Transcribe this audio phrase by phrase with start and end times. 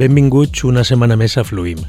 [0.00, 1.80] Benvinguts una setmana més a Fluim.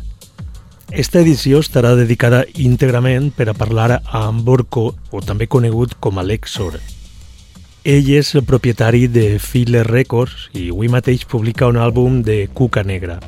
[0.92, 4.84] Esta edició estarà dedicada íntegrament per a parlar amb Borco,
[5.16, 6.76] o també conegut com Alexor.
[7.88, 12.84] Ell és el propietari de Filler Records i avui mateix publica un àlbum de Cuca
[12.84, 13.22] Negra.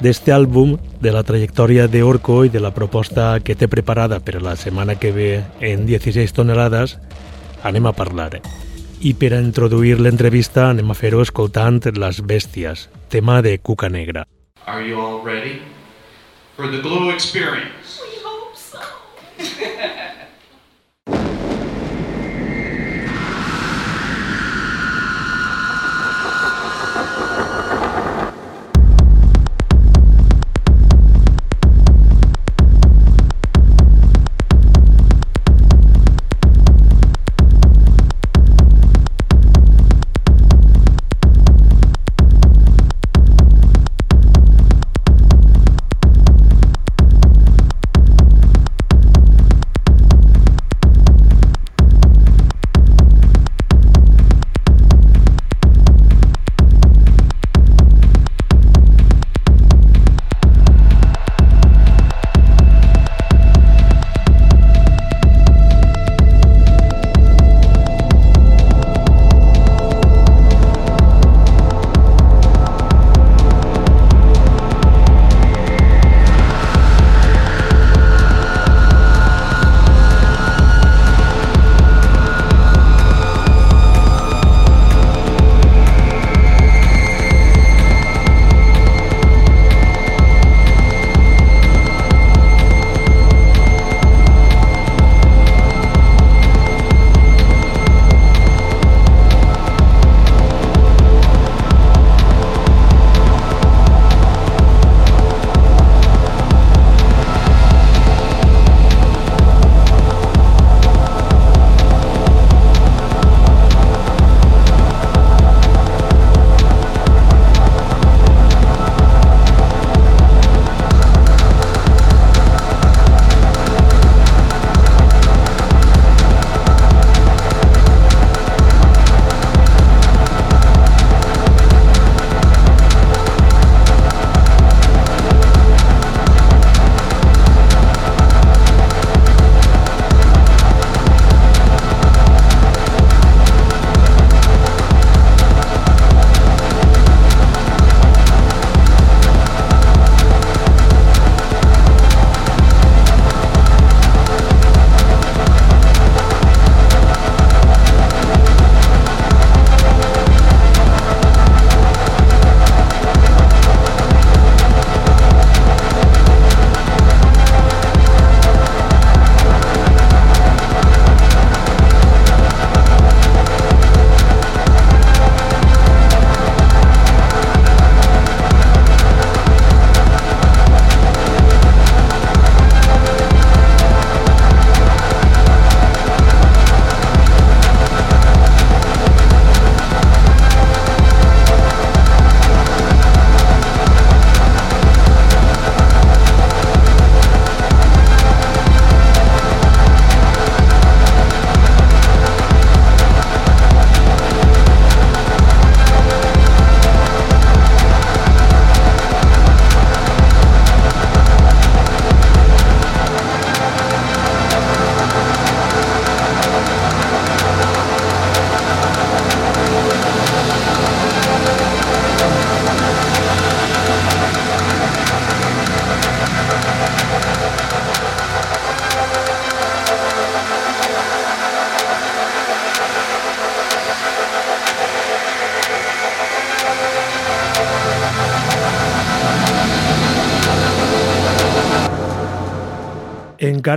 [0.00, 4.40] D'este àlbum, de la trajectòria de Orco i de la proposta que té preparada per
[4.40, 5.30] la setmana que ve
[5.60, 6.96] en 16 tonelades,
[7.60, 8.40] anem a parlar.
[9.00, 14.26] I per a introduir l'entrevista anem a fer-ho escoltant Les Bèsties, tema de Cuca Negra.
[14.66, 15.62] Are you all ready
[16.54, 17.96] for the Glue Experience?
[18.04, 18.84] We hope so.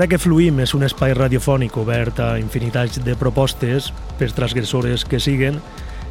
[0.03, 3.85] Encara que Fluïm és un espai radiofònic obert a infinitats de propostes,
[4.19, 5.61] per transgressores que siguen,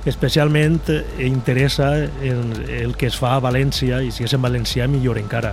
[0.08, 0.78] especialment
[1.20, 1.90] interessa
[2.24, 2.40] el,
[2.72, 5.50] el que es fa a València i si és en valencià millor encara.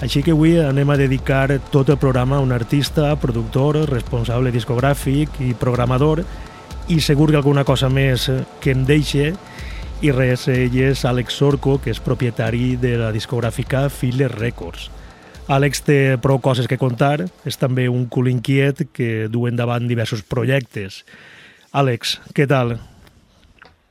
[0.00, 5.36] Així que avui anem a dedicar tot el programa a un artista, productor, responsable discogràfic
[5.44, 6.24] i programador
[6.88, 8.30] i segur que alguna cosa més
[8.64, 9.28] que em deixe
[10.00, 14.88] i res, ell és Àlex Sorco, que és propietari de la discogràfica Filler Records.
[15.50, 20.22] Àlex té prou coses que contar, és també un cul inquiet que du endavant diversos
[20.22, 21.02] projectes.
[21.74, 22.76] Àlex, què tal?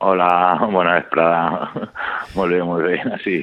[0.02, 0.30] Hola,
[0.72, 1.68] bona vesprada.
[2.36, 3.36] molt bé, molt bé, sí.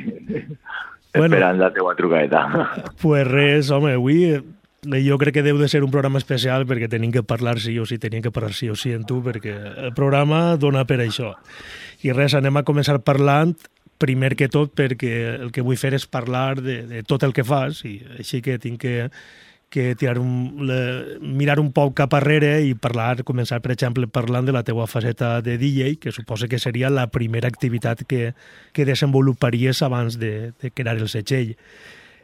[1.14, 2.46] Bueno, Esperant la teua trucadeta.
[3.02, 4.42] Pues res, home, avui eh,
[5.06, 7.86] jo crec que deu de ser un programa especial perquè tenim que parlar sí o
[7.86, 9.54] sí, tenim que parlar sí o sí en tu, perquè
[9.86, 11.36] el programa dona per això.
[12.02, 13.54] I res, anem a començar parlant
[14.00, 17.46] primer que tot perquè el que vull fer és parlar de, de tot el que
[17.46, 18.96] fas i així que tinc que,
[19.70, 24.48] que tirar un, le, mirar un poc cap arrere i parlar, començar, per exemple, parlant
[24.48, 28.34] de la teua faceta de DJ, que suposa que seria la primera activitat que,
[28.74, 31.56] que desenvoluparies abans de, de crear el setxell.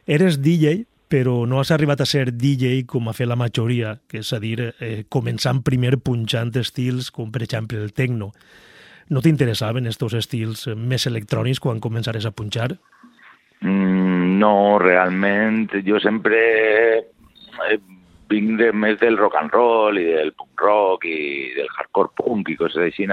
[0.07, 4.23] Eres DJ, però no has arribat a ser DJ com ha fet la majoria, que
[4.23, 8.31] és a dir, eh, començant primer punxant estils com, per exemple, el techno.
[9.13, 12.71] No t'interessaven aquests estils més electrònics quan començares a punxar?
[13.61, 16.39] Mm, no, realment, jo sempre
[16.97, 17.77] eh,
[18.29, 22.49] vinc de, més del rock and roll i del punk rock i del hardcore punk
[22.49, 23.07] i coses així,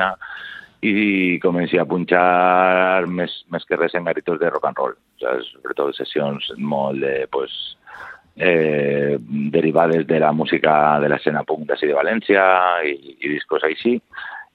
[0.82, 5.52] i comencé a punxar més, més que res en garitos de rock and roll, saps?
[5.52, 7.52] sobretot sessions molt de, pues,
[8.36, 9.16] eh,
[9.54, 12.42] derivades de la música de l'escena punk d'ací de València
[12.88, 13.98] i, i discos així,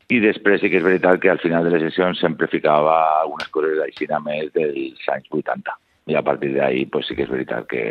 [0.07, 3.49] i després sí que és veritat que al final de les sessions sempre ficava algunes
[3.51, 5.73] coses així més dels anys 80.
[6.07, 7.83] I a partir d'ahí pues, sí que és veritat que,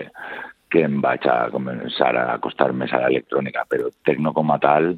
[0.72, 4.94] que em vaig a començar a acostar més a l'electrònica, però tecno com a tal.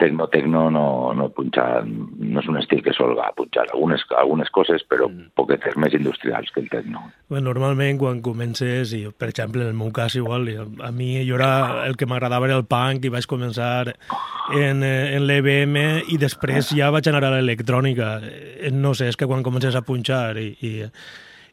[0.00, 4.84] Tecno, tecno no, no punxar, no és un estil que solga punxar algunes, algunes coses,
[4.88, 5.32] però mm.
[5.38, 7.04] poquetes més industrials que el tecno.
[7.28, 10.48] Bueno, normalment quan comences, i per exemple en el meu cas igual,
[10.80, 15.16] a mi jo era el que m'agradava era el punk i vaig començar en, eh,
[15.16, 15.76] en l'EBM
[16.08, 18.14] i després ja vaig anar a l'electrònica.
[18.24, 20.76] Eh, no sé, és que quan comences a punxar i, i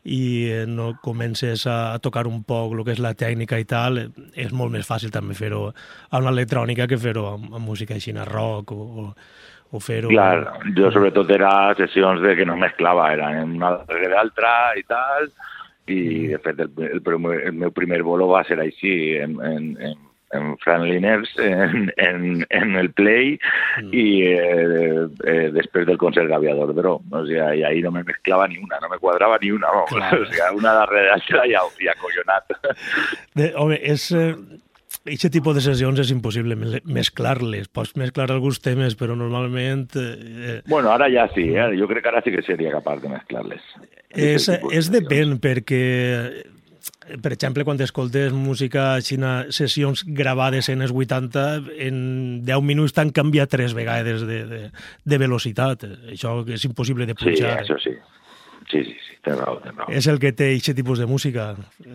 [0.07, 3.99] i no comences a tocar un poc el que és la tècnica i tal,
[4.35, 8.71] és molt més fàcil també fer-ho amb l'electrònica que fer-ho amb, amb música així, rock
[8.71, 9.05] o, o,
[9.71, 10.13] o fer-ho...
[10.13, 15.27] Clar, jo sobretot era sessions de que no mesclava, era una darrere l'altra i tal,
[15.87, 16.31] i mm.
[16.31, 20.57] de fet el, el, el meu primer bolo va ser així, en, en, en en
[20.57, 23.39] Franliners en, en, en el Play
[23.81, 23.89] mm.
[23.91, 27.01] y eh, eh, después del concert d'Aviador Dro.
[27.09, 29.89] O sea, y ahí no me mezclava ni una, no me cuadrava ni una, vamos.
[29.89, 30.23] Claro.
[30.23, 32.55] O sea, una darrere l'altra i, i acollonat.
[33.35, 34.11] De, home, és...
[34.11, 34.33] Eh...
[35.07, 37.69] Aquest tipus de sessions és impossible mesclar-les.
[37.71, 39.85] Pots mesclar alguns temes, però normalment...
[39.95, 40.57] Eh...
[40.67, 41.69] Bueno, ara ja sí, eh?
[41.79, 43.69] jo crec que ara sí que seria capaç de mesclar-les.
[44.11, 45.79] És, és depèn, perquè
[47.21, 51.45] per exemple, quan escoltes música xina, sessions gravades en els 80,
[51.87, 51.97] en
[52.47, 54.61] 10 minuts t'han canviat tres vegades de, de,
[55.03, 55.87] de velocitat.
[56.13, 57.57] Això és impossible de punxar.
[57.57, 57.95] Sí, això sí.
[58.67, 59.87] Sí, sí, sí, té raó, té raó.
[59.95, 61.53] És el que té aquest tipus de música.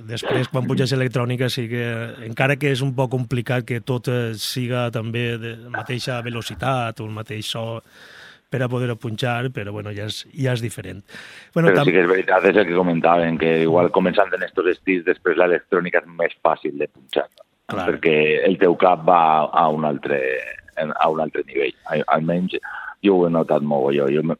[0.08, 1.84] Després, quan puges electrònica, sí que,
[2.24, 4.08] encara que és un poc complicat que tot
[4.40, 7.82] siga també de mateixa velocitat o el mateix so,
[8.52, 11.00] per a poder punxar, però bueno, ja és, ja és diferent.
[11.54, 14.68] Bueno, però sí que és veritat, és el que comentaven, que igual començant en estos
[14.74, 17.28] estils, després l'electrònica és més fàcil de punxar,
[17.72, 17.88] Clar.
[17.88, 20.20] perquè el teu cap va a un altre,
[20.76, 21.76] a un altre nivell.
[22.12, 22.58] Almenys
[23.02, 24.36] jo ho he notat molt, jo, jo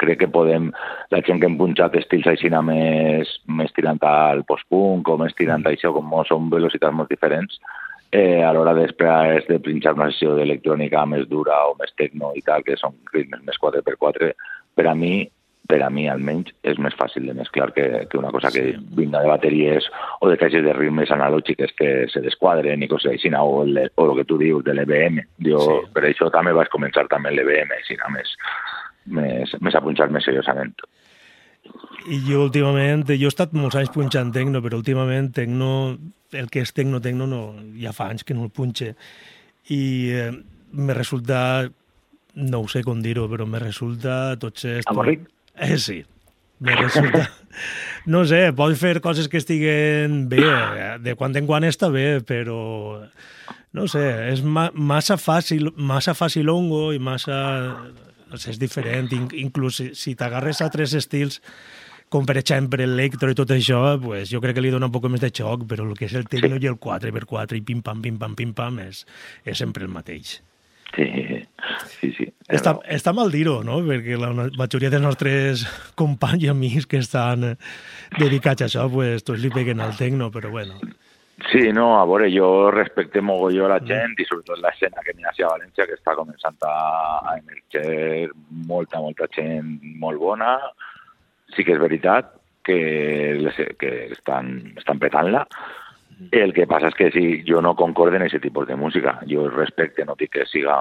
[0.00, 0.70] crec que podem,
[1.12, 5.60] la gent que hem punxat estils així més, més tirant al post-punk o més tirant
[5.60, 5.68] mm.
[5.68, 7.58] a això, com són velocitats molt diferents,
[8.12, 12.42] eh, a l'hora després de pinxar una sessió d'electrònica més dura o més tecno i
[12.46, 14.32] tal, que són ritmes més 4x4,
[14.76, 15.26] per a mi
[15.66, 19.22] per a mi almenys és més fàcil de mesclar que, que una cosa que vinga
[19.22, 19.88] de bateries
[20.22, 24.06] o de caixes de ritmes analògiques que se desquadren i coses així, o el, o
[24.06, 25.18] el que tu dius de l'EBM.
[25.48, 25.78] Jo sí.
[25.96, 28.36] per això també vaig començar també l'EBM, així, més,
[29.18, 30.76] més, més a punxar més seriosament.
[32.06, 35.70] I jo últimament, jo he estat molts anys punxant tecno, però últimament tecno,
[36.36, 37.40] el que és tecno, tecno, no,
[37.80, 38.92] ja fa anys que no el punxe.
[39.74, 39.80] I
[40.14, 40.28] eh,
[40.72, 41.40] me resulta,
[42.36, 44.92] no ho sé com dir-ho, però me resulta tot esto...
[44.92, 45.26] Avorrit?
[45.56, 46.02] Eh, sí.
[46.60, 47.26] Me resulta...
[48.12, 50.44] no sé, pots fer coses que estiguen bé,
[51.02, 53.02] de quan en quan està bé, però
[53.76, 57.38] no sé, és ma massa fàcil, massa facilongo i massa
[58.34, 61.40] és diferent, inclús si, si t'agarres a tres estils
[62.08, 65.08] com per exemple l'electro i tot això, pues, jo crec que li dona un poc
[65.10, 68.36] més de xoc, però el que és el tecno i el 4x4 i pim-pam, pim-pam,
[68.38, 69.02] pim-pam és,
[69.44, 70.38] és sempre el mateix.
[70.94, 71.06] Sí,
[71.98, 72.28] sí, sí.
[72.46, 73.80] Està, està mal dir-ho, no?
[73.84, 75.64] Perquè la majoria dels nostres
[75.98, 77.50] companys i amics que estan
[78.20, 80.78] dedicats a això, pues, tots li peguen al tecno, però bueno.
[81.52, 85.26] Sí, no, a veure, jo respecte mogolló a la gent i sobretot l'escena que n'hi
[85.28, 86.76] ha a València que està començant a,
[87.36, 88.30] emerger
[88.70, 90.56] molta, molta gent molt bona.
[91.52, 92.32] Sí que és veritat
[92.64, 92.78] que,
[93.36, 95.44] les, que estan, estan petant-la,
[96.32, 99.18] El que passa és que si jo no concorde en aquest tipus de música.
[99.28, 100.76] Jo respecte, no dic que siga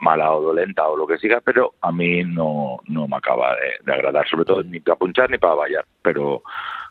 [0.00, 3.52] mala o dolenta o el que siga, però a mi no, no m'acaba
[3.84, 5.84] d'agradar, sobretot ni per punxar ni per ballar.
[6.00, 6.38] Però,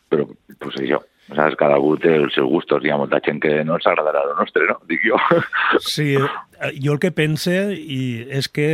[0.06, 0.28] però
[0.62, 1.02] pues això,
[1.36, 1.58] saps?
[1.60, 2.84] Cada algú té els seus gustos.
[2.84, 4.78] Hi ha molta gent que no els agradarà el nostre, no?
[4.90, 5.18] Dic jo.
[5.84, 8.00] Sí, eh, jo el que pense i
[8.40, 8.70] és que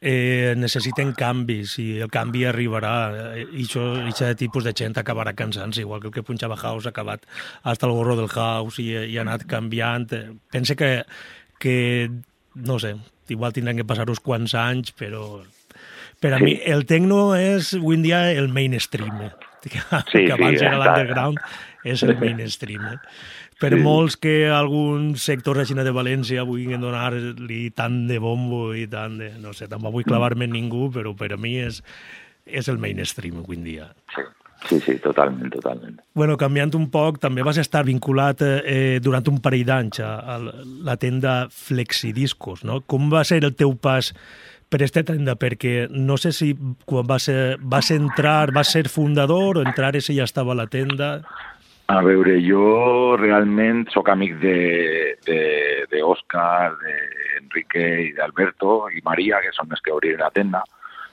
[0.00, 2.94] eh, necessiten canvis i el canvi arribarà
[3.32, 6.86] eh, i això, això tipus de gent acabarà cansant-se, igual que el que punxava House
[6.86, 7.26] ha acabat
[7.62, 10.08] hasta el gorro del House i, i ha anat canviant.
[10.52, 11.02] Pense que,
[11.58, 11.76] que
[12.54, 12.96] no sé,
[13.28, 15.42] igual tindran que passar uns quants anys, però
[16.20, 19.26] per a mi el tecno és avui en dia el mainstream.
[19.26, 19.45] Eh?
[19.72, 19.80] Que,
[20.12, 21.40] sí, que abans sí, era l'underground,
[21.82, 22.84] és el mainstream.
[22.94, 22.98] Eh?
[23.60, 23.80] per sí.
[23.80, 29.32] molts que alguns sectors així de València vulguin donar-li tant de bombo i tant de...
[29.40, 31.80] No sé, tampoc vull clavar-me en ningú, però per a mi és,
[32.44, 33.92] és el mainstream avui en dia.
[34.14, 34.26] Sí.
[34.66, 35.98] Sí, sí, totalment, totalment.
[36.16, 40.36] Bueno, canviant un poc, també vas estar vinculat eh, durant un parell d'anys a, a
[40.88, 42.80] la tenda Flexidiscos, no?
[42.88, 44.10] Com va ser el teu pas
[44.70, 45.36] per aquesta tenda?
[45.38, 46.56] Perquè no sé si
[46.86, 47.30] quan vas,
[47.60, 51.20] vas entrar, vas ser fundador o entrar i ja estava a la tenda...
[51.86, 54.32] A veure, jo realment sóc amic
[55.22, 60.64] d'Òscar, d'Enrique i d'Alberto i Maria, que són els que obriren la tenda.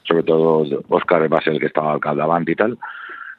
[0.09, 2.73] Sobretot Òscar va ser el que estava al capdavant i tal.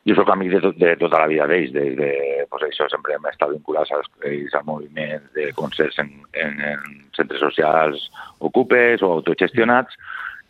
[0.04, 2.11] Jo sóc amic de, tot, de tota la vida d'ells, des de,
[2.50, 6.84] pues això sempre hem estat vinculats als, al moviment de concerts en, en, en
[7.16, 8.11] centres socials
[8.44, 9.96] ocupes o autogestionats,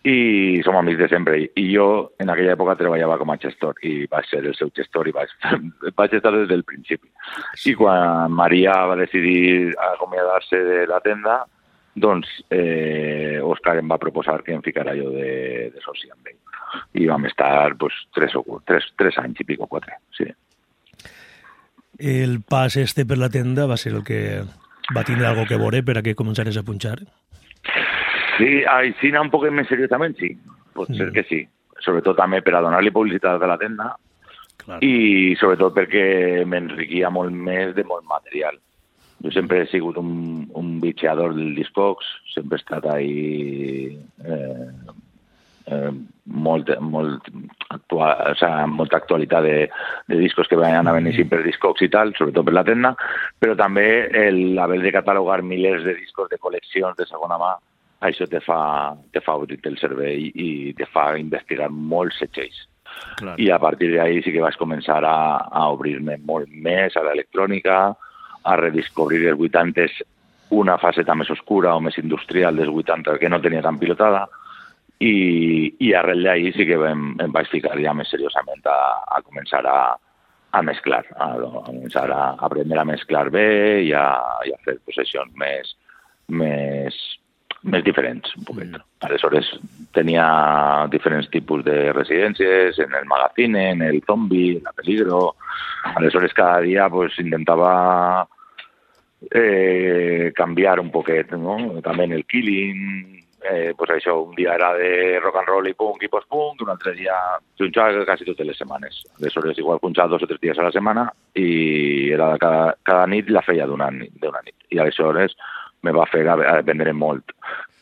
[0.04, 1.38] i som amics de sempre.
[1.56, 5.08] I jo en aquella època treballava com a gestor i vaig ser el seu gestor
[5.08, 5.32] i vaig,
[5.98, 7.08] vaig estar des del principi.
[7.64, 11.40] I quan Maria va decidir acomiadar-se de la tenda,
[11.96, 16.40] doncs eh, Òscar em va proposar que em ficara jo de, de soci amb ell.
[16.94, 20.28] I vam estar pues, tres, o, tres, tres anys i pico, quatre, sí.
[21.98, 24.42] El pas este per la tenda va ser el que
[24.96, 26.98] va tindre algo que veure per a que començares a punxar?
[28.34, 30.34] Sí, així un poc més seriosament, sí.
[30.74, 31.44] Pot ser que sí.
[31.84, 33.92] Sobretot també per a donar-li publicitat a la tenda
[34.64, 34.78] Clar.
[34.82, 38.58] i sobretot perquè m'enriquia molt més de molt material.
[39.24, 40.10] Jo sempre he sigut un,
[40.58, 44.68] un bitxeador del Discogs, sempre he estat ahí eh,
[45.66, 45.90] eh,
[46.24, 47.28] molt, molt
[47.68, 49.68] actual, o sea, molta actualitat de,
[50.08, 51.28] de discos que van a venir mm.
[51.30, 52.94] per Discogs i tal, sobretot per la tenda,
[53.40, 53.86] però també
[54.24, 57.54] el haver de catalogar milers de discos de col·leccions de segona mà
[58.04, 62.66] això te fa, te fa obrir el cervell i te fa investigar molts setxells.
[63.18, 63.34] Clar.
[63.40, 65.16] I a partir d'ahí sí que vaig començar a,
[65.48, 67.78] a obrir-me molt més a l'electrònica,
[68.44, 69.86] a redescobrir els 80
[70.54, 74.26] una faceta més oscura o més industrial dels 80 que no tenia tan pilotada
[75.04, 78.78] i, i arrel d'ahir sí que em, em vaig ficar ja més seriosament a,
[79.18, 79.78] a començar a,
[80.54, 83.48] a mesclar, a, a començar a aprendre a mesclar bé
[83.88, 84.06] i a,
[84.46, 85.74] i a fer possessions més,
[86.28, 86.98] més,
[87.64, 88.70] més diferents, un poquet.
[88.70, 88.84] Mm.
[89.08, 89.50] Aleshores,
[89.96, 90.26] tenia
[90.92, 95.34] diferents tipus de residències, en el magazine, en el zombi, en la peligro.
[95.96, 98.28] Aleshores, cada dia pues, intentava
[99.30, 101.58] eh, canviar un poquet, no?
[101.82, 105.74] També en el killing, eh, pues això, un dia era de rock and roll i
[105.76, 107.14] punk i post-punk, un altre dia
[107.58, 109.02] punxava quasi totes les setmanes.
[109.20, 113.28] Aleshores, igual punxava dos o tres dies a la setmana i era cada, cada nit
[113.30, 114.56] la feia d'una nit, nit.
[114.70, 115.36] I aleshores
[115.84, 117.34] me va fer aprendre molt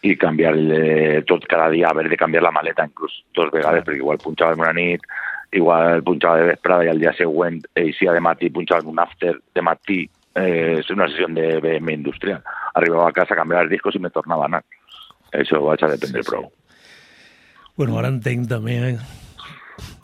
[0.03, 0.57] i canviar
[1.31, 4.73] tot cada dia, haver de canviar la maleta inclús dos vegades, perquè igual punxava una
[4.75, 5.07] nit,
[5.55, 9.63] igual punxava de vesprada i al dia següent eixia de matí, punxava un after de
[9.63, 10.01] matí,
[10.35, 12.43] eh, és una sessió de BM industrial.
[12.75, 14.65] Arribava a casa, canviava els discos i me tornava a anar.
[15.33, 16.31] Això ho vaig a dependre sí, sí.
[16.31, 16.51] prou.
[17.79, 18.97] Bueno, ara entenc també eh?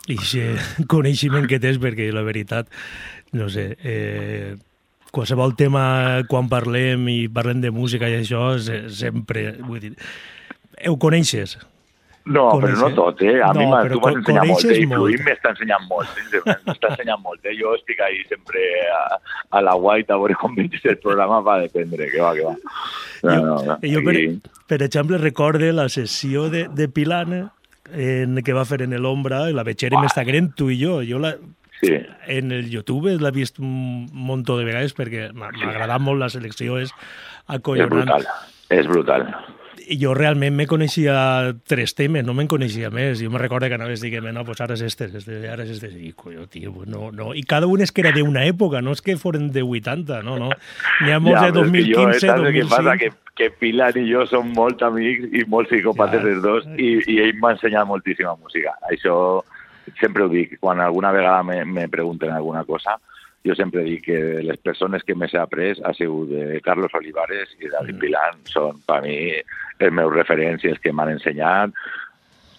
[0.09, 0.17] i
[0.93, 2.69] coneixement que tens, perquè la veritat,
[3.37, 4.55] no sé, eh,
[5.13, 9.93] qualsevol tema, quan parlem i parlem de música i això, sempre, vull dir,
[10.89, 11.57] ho coneixes?
[12.29, 13.39] No, però no tot, eh?
[13.41, 14.77] A no, mi tu m'has ensenyat molt, eh?
[14.77, 16.41] I Fluïm m'està ensenyant molt, eh?
[16.67, 17.55] m'està ensenyant molt, eh?
[17.57, 19.03] Jo estic ahí sempre a,
[19.57, 22.55] a la guaita a veure com veig el programa va dependre, que va, que va.
[23.23, 23.77] No, jo, no, no.
[23.81, 24.15] jo per,
[24.69, 27.47] per exemple, recorde la sessió de, de Pilana
[27.89, 30.99] en, que va fer en l'Ombra, la veig està grent tu i jo.
[31.05, 31.33] Jo la,
[31.79, 31.93] Sí.
[32.27, 35.63] En el YouTube l'he vist un munt de vegades perquè m'ha sí.
[35.63, 36.91] agradat molt la selecció, és
[37.47, 37.87] acollonant.
[37.87, 38.27] És brutal,
[38.81, 39.29] és brutal.
[39.99, 41.15] Jo realment me coneixia
[41.67, 43.21] tres temes, no me'n coneixia més.
[43.23, 45.89] Jo me recordo que anaves dient, no, pues ara és este, este ara és este.
[45.89, 47.31] I, colló, tio, no, no.
[47.33, 50.37] I cada un és que era d'una època, no és que foren de 80, no,
[50.37, 50.51] no.
[51.01, 52.53] N'hi ha molts ja, de 2015, jo, 2005.
[52.59, 56.33] Que passa que, que Pilar i jo som molt amics i molt psicòpates ja.
[56.33, 58.75] els dos i, i ell m'ha ensenyat moltíssima música.
[58.91, 59.15] Això
[59.99, 62.99] sempre ho dic, quan alguna vegada me, me pregunten alguna cosa,
[63.45, 67.55] jo sempre dic que les persones que més he après ha sigut de Carlos Olivares
[67.59, 68.01] i David mm.
[68.03, 68.41] Pilan.
[68.51, 69.15] Són, per mi,
[69.79, 71.75] els meus referents i els que m'han ensenyat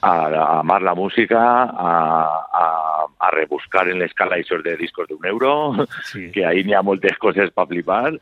[0.01, 1.91] a, a amar la música, a,
[2.61, 2.69] a,
[3.21, 5.53] a rebuscar en l'escala això de discos d'un euro,
[6.09, 6.31] sí.
[6.35, 8.15] que ahí n'hi ha moltes coses per flipar,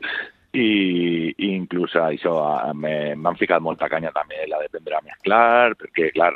[0.49, 2.33] i, i inclús això
[2.73, 6.33] m'han ficat molta canya també la d'aprendre a mesclar, perquè, clar,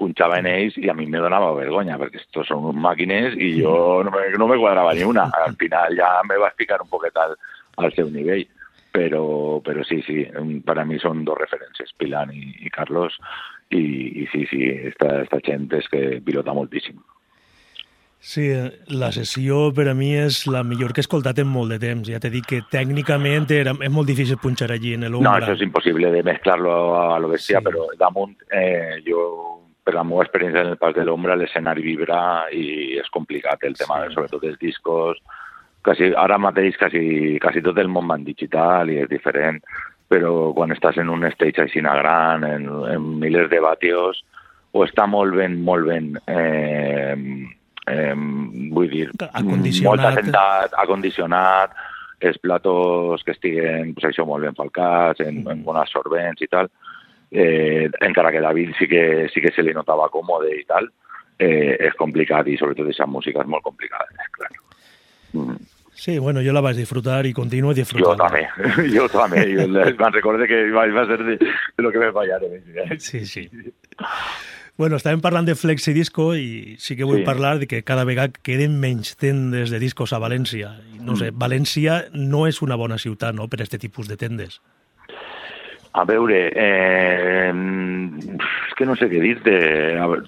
[0.00, 3.74] punxava en ells i a mi me donava vergonya, perquè estos són màquines i jo
[4.06, 5.26] no me, no me quadrava ni una.
[5.44, 7.36] Al final ja me va ficar un poquet al,
[7.84, 8.46] al seu nivell.
[8.90, 10.24] Però, però sí, sí,
[10.66, 13.14] per a mi són dos referències, Pilan i, i Carlos,
[13.70, 13.82] i,
[14.24, 16.98] i sí, sí, esta, esta gent és que pilota moltíssim.
[18.20, 18.50] Sí,
[18.92, 22.10] la sessió per a mi és la millor que he escoltat en molt de temps.
[22.12, 25.24] Ja t'he dit que tècnicament era, és molt difícil punxar allí en l'ombra.
[25.24, 27.64] No, això és impossible de mezclar-lo a lo bestia, sí.
[27.70, 29.24] però damunt eh, jo
[29.86, 32.20] per la meva experiència en el Pas de l'Ombra, l'escenari vibra
[32.52, 34.18] i és complicat el tema, sí.
[34.18, 35.22] sobretot els discos.
[35.84, 39.62] Quasi, ara mateix quasi, quasi tot el món va en digital i és diferent,
[40.10, 44.24] però quan estàs en un stage així gran, en, en milers de vatios,
[44.72, 47.16] o està molt ben, molt ben, eh,
[47.86, 48.14] eh,
[48.74, 49.08] vull dir,
[49.86, 51.74] molt assentat, acondicionat,
[52.20, 56.68] els platos que estiguen pues, això, molt ben falcats, en, en bons absorbents i tal,
[57.30, 60.90] eh, encara que David sí que, sí que se li notava còmode i tal,
[61.38, 64.50] eh, és complicat i sobretot aquesta música és molt complicada, és clar.
[65.32, 65.69] Mm.
[66.00, 68.16] Sí, bueno, jo la vaig disfrutar i continuo disfrutant.
[68.16, 68.46] Jo també,
[68.94, 69.42] jo també.
[69.60, 72.54] Jo me'n recordo que va, va ser de, de lo que me fallaron.
[72.56, 72.96] Eh?
[72.96, 73.42] Sí, sí.
[74.80, 77.26] Bueno, estàvem parlant de flexidisco i sí que vull sí.
[77.26, 80.72] parlar de que cada vegada queden menys tendes de discos a València.
[81.04, 81.34] No sé.
[81.36, 84.62] València no és una bona ciutat no, per a aquest tipus de tendes.
[85.92, 89.56] A veure, eh, és que no sé què dir-te.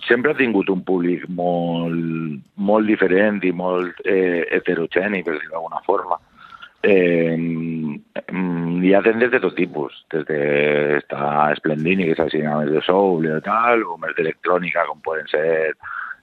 [0.09, 5.83] Sempre ha tingut un públic molt, molt diferent i molt eh, heterogeni, per dir d'alguna
[5.87, 6.19] forma.
[6.83, 10.41] Eh, hi ha tendes de tot tipus, des de
[10.99, 15.31] està Splendini, que és així més de soul i tal, o més d'electrònica, com poden
[15.31, 15.77] ser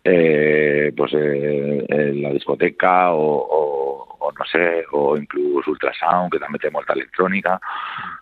[0.04, 6.42] eh, pues, eh, eh, la discoteca o, o, o no sé, o inclús Ultrasound, que
[6.44, 7.58] també té molta electrònica,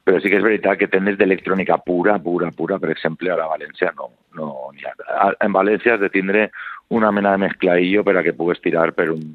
[0.06, 3.50] però sí que és veritat que tendes d'electrònica pura, pura, pura, per exemple, a la
[3.50, 4.96] València no, no n'hi ha.
[5.44, 6.50] En València has de tindre
[6.94, 9.28] una mena de mesclaillo per a que pugues tirar per un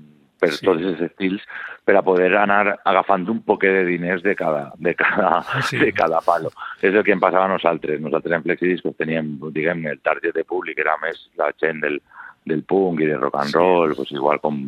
[0.42, 0.64] per sí.
[0.66, 1.42] tots els estils
[1.86, 5.36] per a poder anar agafant un poquet de diners de cada, de cada,
[5.68, 5.78] sí.
[5.78, 6.50] de cada palo.
[6.82, 8.00] És el que em passava a nosaltres.
[8.02, 12.00] Nosaltres en Flexidiscos teníem, diguem, el target de públic era més la gent del,
[12.48, 13.96] del punk i de rock and roll, sí.
[14.00, 14.64] pues igual com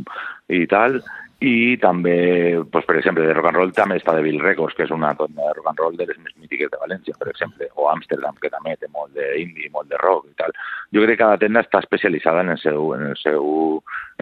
[0.48, 1.00] i tal,
[1.44, 4.92] i també, pues, per exemple, de rock and roll també està Devil Records, que és
[4.94, 7.88] una tenda de rock and roll de les més mítiques de València, per exemple, o
[7.90, 10.54] Amsterdam, que també té molt d'indie, molt de rock i tal.
[10.94, 13.48] Jo crec que cada tenda està especialitzada en el seu, en el seu,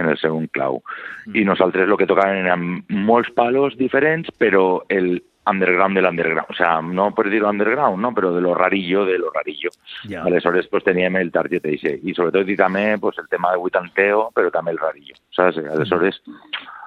[0.01, 0.81] en el seu clau.
[1.27, 1.37] Mm.
[1.37, 6.55] I nosaltres el que tocàvem eren molts palos diferents, però el, underground del underground, o
[6.55, 9.71] sea, no per dir underground, no, però de lo rarillo, de lo rarillo.
[10.05, 10.25] Yeah.
[10.25, 11.99] Aleshores, pues teníem el target ese.
[12.03, 15.59] I sobretot i també pues, el tema de vuitanteo, però també el rarillo, saps?
[15.59, 16.23] Aleshores,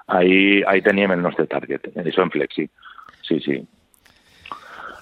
[0.07, 2.69] ahí, ahí teníem el nostre target, això en Flexi.
[3.27, 3.63] Sí, sí.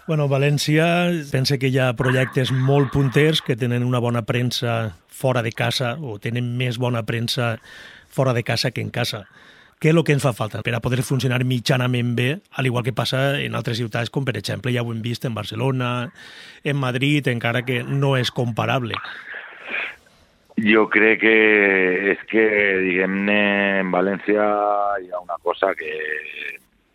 [0.08, 0.86] Bueno, València
[1.32, 5.94] pensa que hi ha projectes molt punters que tenen una bona premsa fora de casa
[6.02, 7.54] o tenen més bona premsa
[8.12, 9.28] fora de casa que en casa.
[9.84, 12.86] Què és el que ens fa falta per a poder funcionar mitjanament bé, al igual
[12.86, 15.89] que passa en altres ciutats, com per exemple ja ho hem vist en Barcelona,
[16.63, 18.96] en Madrid, encara que no és comparable?
[20.69, 21.36] Jo crec que
[22.13, 22.46] és que,
[22.86, 23.38] diguem-ne,
[23.82, 24.48] en València
[25.04, 25.91] hi ha una cosa que,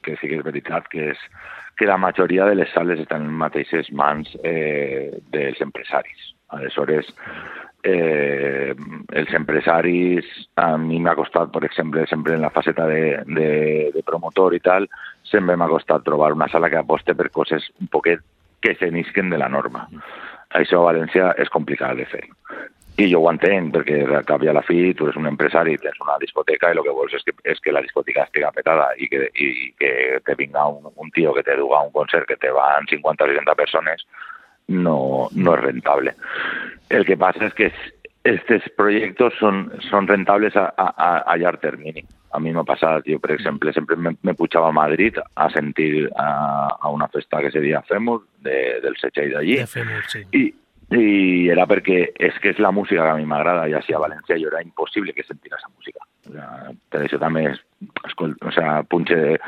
[0.01, 1.29] que sí que és veritat, que és
[1.77, 6.33] que la majoria de les sales estan en mateixes mans eh, dels empresaris.
[6.57, 7.13] Aleshores,
[7.89, 8.75] eh,
[9.21, 10.27] els empresaris,
[10.61, 13.51] a mi m'ha costat, per exemple, sempre en la faceta de, de,
[13.95, 14.89] de promotor i tal,
[15.31, 18.25] sempre m'ha costat trobar una sala que aposte per coses un poquet
[18.61, 19.87] que se nisquen de la norma.
[20.59, 22.27] Això a València és complicat de fer.
[22.99, 25.77] I jo ho entenc, perquè al cap i a la fi tu eres un empresari,
[25.79, 28.89] tens una discoteca i el que vols és que, és que la discoteca estigui petada
[28.99, 29.93] i que, i que
[30.27, 33.31] te vinga un, un tio que te duga un concert que te van 50 o
[33.31, 34.03] 60 persones
[34.69, 36.15] no, no es rentable.
[36.89, 37.73] El que pasa es que
[38.25, 42.05] estos proyectos son, son rentables a, a, a llarg termini.
[42.31, 46.11] A mi m'ha passat, jo, per exemple, sempre me, me pujava a Madrid a sentir
[46.17, 49.57] a, a una festa que se deia Femur, de, del Setxell d'allí.
[49.63, 50.27] De Femur, sí.
[50.37, 50.43] I,
[50.93, 54.03] i era perquè és que és la música que a mi m'agrada i així a
[54.03, 56.05] València jo era impossible que sentira esa música.
[56.29, 57.63] O sea, per això també és,
[58.21, 59.39] o sea, punxe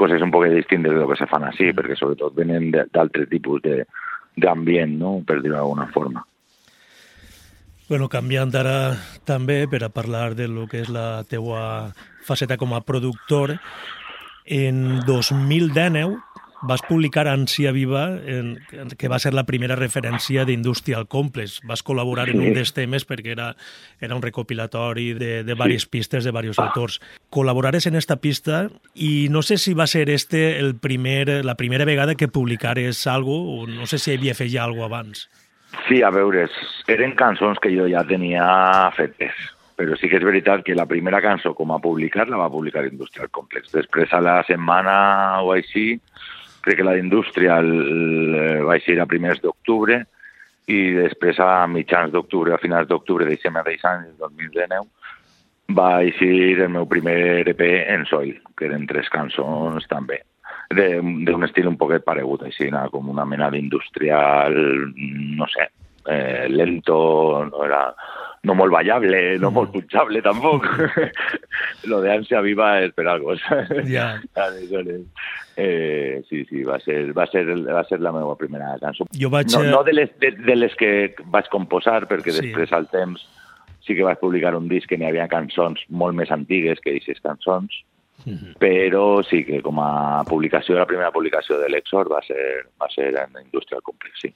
[0.00, 1.76] coses un poc distintes de lo que se fan així, mm.
[1.76, 3.82] perquè sobretot venen d'altres tipus de,
[4.36, 5.18] d'ambient, no?
[5.26, 6.24] per dir-ho d'alguna forma.
[7.90, 8.94] Bueno, canviant ara
[9.26, 11.90] també per a parlar de lo que és la teua
[12.22, 13.56] faceta com a productor,
[14.46, 16.18] en 2019
[16.62, 18.58] vas publicar Ansia Viva, en,
[18.98, 21.60] que va ser la primera referència d'Industrial Complex.
[21.68, 22.36] Vas col·laborar sí.
[22.36, 23.50] en un dels temes perquè era,
[24.00, 25.92] era un recopilatori de, de diverses sí.
[25.96, 27.00] pistes de diversos autors.
[27.30, 31.84] Col·laborares en esta pista i no sé si va ser este el primer, la primera
[31.84, 35.28] vegada que publicares algo o no sé si havia fet ja alguna abans.
[35.86, 36.48] Sí, a veure,
[36.90, 38.44] eren cançons que jo ja tenia
[38.96, 39.36] fetes,
[39.78, 42.84] però sí que és veritat que la primera cançó com a publicar la va publicar
[42.88, 43.70] Industrial Complex.
[43.72, 44.96] Després, a la setmana
[45.46, 45.94] o així,
[46.64, 47.60] crec que la d'indústria
[48.66, 50.02] va ser a primers d'octubre
[50.70, 54.86] i després a mitjans d'octubre, a finals d'octubre d'aquest mateix any, 2019,
[55.74, 60.20] va eixir el meu primer EP en Soil, que eren tres cançons també,
[60.70, 64.54] d'un estil un poquet paregut, així, com una mena d'industrial,
[65.38, 65.70] no sé,
[66.06, 67.94] eh, lento, no era
[68.42, 69.54] no molt ballable, no mm.
[69.54, 70.64] molt punxable tampoc.
[71.90, 73.36] Lo de Ansia Viva és per algo,
[73.84, 74.14] Ja.
[75.56, 79.04] eh, sí, sí, va ser, va, ser, va ser la meva primera cançó.
[79.12, 79.52] Jo vaig...
[79.52, 82.48] No, no de, les, de, de les que vaig composar, perquè sí.
[82.48, 83.26] després al temps
[83.84, 87.20] sí que vaig publicar un disc que n'hi havia cançons molt més antigues que aquestes
[87.24, 87.82] cançons,
[88.24, 88.56] mm -hmm.
[88.60, 93.12] però sí que com a publicació, la primera publicació de l'Exor va ser, va ser
[93.16, 94.32] en Industrial Complex, sí.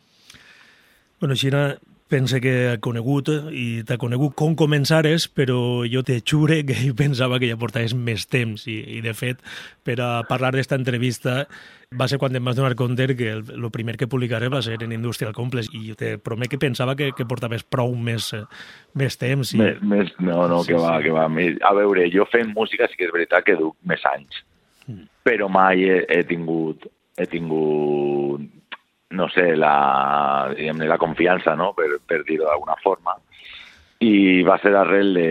[1.24, 5.56] Bueno, Xina, pense que ha conegut i t'ha conegut com començares, però
[5.88, 9.40] jo te xure que pensava que ja portaves més temps i, i de fet,
[9.88, 11.46] per a parlar d'esta entrevista
[11.96, 14.76] va ser quan em vas donar compte que el, el primer que publicaré va ser
[14.84, 18.34] en Industrial Complex i jo te promet que pensava que, que portaves prou més,
[18.92, 19.54] més temps.
[19.56, 19.62] I...
[19.62, 21.06] Més, més, no, no, sí, que va, sí.
[21.06, 21.24] que va.
[21.24, 24.44] A veure, jo fent música sí que és veritat que duc més anys,
[24.90, 25.08] mm.
[25.24, 26.84] però mai he, he tingut
[27.16, 28.42] he tingut
[29.14, 33.16] no sé, la, la confiança, no?, per, per dir-ho d'alguna forma.
[34.04, 35.30] I va ser arrel de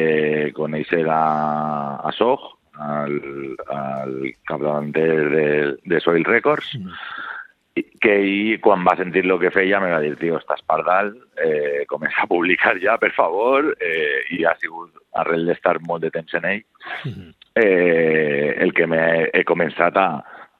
[0.55, 2.47] conèixer a, a Sog,
[2.79, 5.47] el, el capdavanter de,
[5.83, 7.83] de Soil Records, mm.
[8.01, 11.85] que ell, quan va sentir el que feia, me va dir, tio, estàs pardal, eh,
[11.89, 14.91] comença a publicar ja, per favor, eh, i ha sigut
[15.21, 16.63] arrel d'estar molt de temps en ell,
[17.05, 17.33] mm.
[17.61, 20.07] eh, el que he començat a,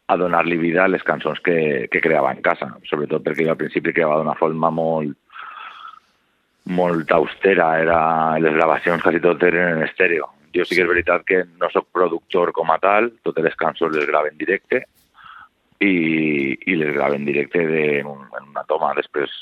[0.08, 3.94] a donar-li vida a les cançons que, que creava en casa, sobretot perquè al principi
[3.96, 5.16] creava d'una forma molt
[6.63, 8.00] molt austera, era,
[8.39, 10.30] les gravacions quasi tot eren en estèreo.
[10.56, 13.96] Jo sí que és veritat que no sóc productor com a tal, totes les cançons
[13.96, 14.84] les gravo en directe
[15.84, 18.12] i, i les gravo en directe de, en,
[18.52, 19.34] una toma, després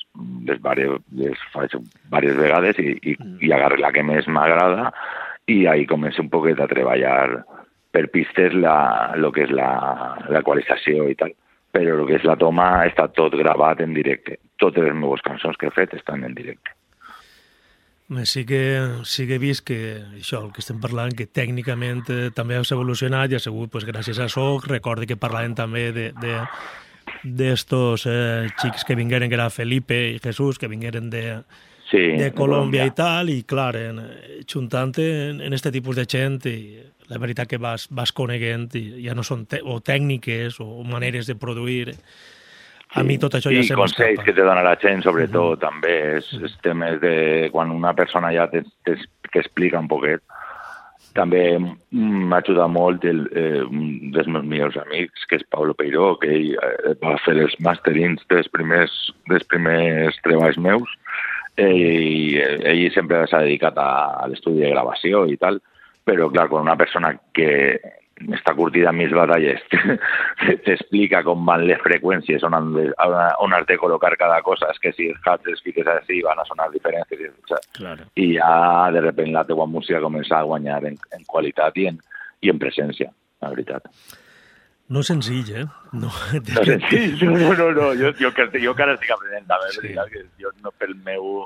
[0.47, 4.91] les, varies, les faig diverses vegades i, i, i agarro la que més m'agrada
[5.52, 7.43] i ahí començo un poquet a treballar
[7.91, 11.34] per pistes la, lo que és l'equalització i tal,
[11.71, 14.39] però el que és la toma està tot gravat en directe.
[14.60, 16.75] Totes les meves cançons que he fet estan en directe.
[18.27, 19.77] Sí que, sí que he vist que
[20.17, 23.86] això, el que estem parlant, que tècnicament eh, també has evolucionat i ha sigut pues,
[23.88, 24.58] gràcies a això.
[24.67, 26.41] Recordo que parlàvem també de, de,
[27.23, 31.23] d'estos eh, xics que vingueren, que era Felipe i Jesús, que vingueren de,
[31.89, 34.04] sí, de Colòmbia i tal, i clar, en,
[34.43, 36.58] juntant en, en este tipus de gent i
[37.12, 41.28] la veritat que vas, vas coneguent i ja no són te o tècniques o maneres
[41.28, 41.91] de produir.
[42.91, 44.10] A sí, mi tot això ja se m'escapa.
[44.12, 45.65] I consells que te dona la gent, sobretot, mm -hmm.
[45.67, 50.21] també, és, és temes de quan una persona ja t'explica un poquet.
[51.13, 56.17] També m'ha ajudat molt el, eh, un dels meus millors amics, que és Pablo Peiró,
[56.19, 58.91] que ell eh, va fer els masterings dels primers,
[59.28, 60.89] dels primers treballs meus,
[61.58, 65.60] eh, i ell sempre s'ha dedicat a, a l'estudi de gravació i tal,
[66.06, 67.50] però clar, quan una persona que
[68.30, 69.62] està curtida en mis batalles
[70.66, 75.22] t'explica com van les freqüències, on, han de, col·locar cada cosa, és que si els
[75.26, 77.10] hats els fiques així van a sonar diferents,
[77.78, 78.10] claro.
[78.16, 82.02] i ja de repente la teua música comença a guanyar en, en qualitat i en,
[82.42, 83.12] i en presència,
[83.42, 83.90] la veritat.
[84.92, 85.66] No és senzill, eh?
[85.96, 87.88] No, no senzill, no, no, no.
[87.96, 89.96] Jo, jo, jo, jo encara estic aprenent, també, sí.
[90.12, 91.46] que jo no pel meu,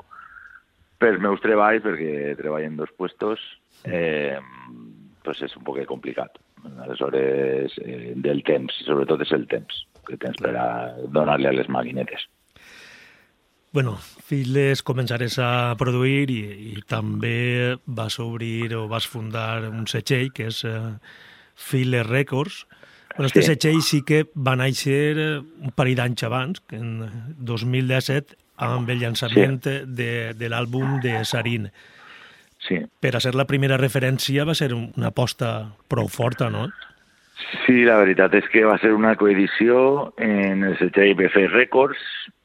[1.02, 3.40] pels meus treballs, perquè treballo en dos puestos,
[3.84, 4.38] eh,
[5.26, 6.38] pues és un poc complicat.
[6.82, 10.66] Aleshores, eh, del temps, sobretot és el temps que tens per a
[11.10, 12.26] donar-li a les maquinetes.
[13.74, 16.40] Bueno, Files començares a produir i,
[16.72, 20.78] i també vas obrir o vas fundar un setxell que és eh,
[21.54, 22.64] Files Records.
[23.16, 23.52] Bueno, este sí.
[23.52, 29.60] setxell sí que va néixer un parell d'anys abans, que en 2017, amb el llançament
[29.64, 29.76] sí.
[29.98, 31.68] de, de l'àlbum de Sarin.
[31.68, 31.95] Sí.
[33.00, 36.68] Per a ser la primera referència va ser una aposta prou forta, no?
[37.66, 42.00] Sí, la veritat és que va ser una coedició en el setge IPF Records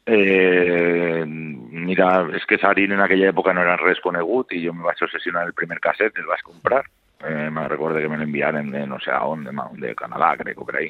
[0.05, 4.84] Eh, mira, és que Sarin en aquella època no era res conegut i jo me
[4.88, 6.81] vaig obsessionar el primer casset, el vaig comprar.
[7.21, 10.60] Eh, me recordo que me l'enviaren de no sé a on, de, de Canadà, crec,
[10.60, 10.89] o per ahí.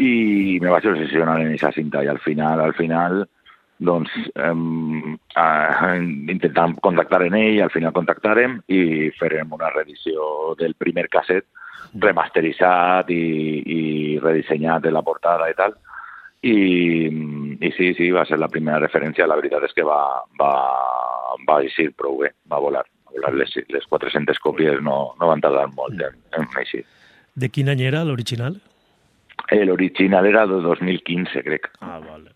[0.00, 3.24] I me vaig obsessionar en aquesta cinta i al final, al final,
[3.80, 4.52] doncs eh,
[5.40, 5.96] eh,
[6.28, 11.46] intentant contactar en ell, al final contactarem i farem una reedició del primer casset
[11.98, 13.22] remasteritzat i,
[13.64, 13.80] i
[14.22, 15.74] redissenyat de la portada i tal.
[16.40, 16.56] I,
[17.60, 19.28] i sí, sí, va ser la primera referència.
[19.28, 20.00] La veritat és que va,
[20.40, 20.54] va,
[21.48, 22.86] va eixir prou bé, va volar.
[23.10, 26.84] Va volar les, les 400 còpies no, no van tardar molt en, en eixir.
[27.34, 28.60] De quin any era l'original?
[29.50, 31.72] L'original era de 2015, crec.
[31.80, 32.30] Ah, vale.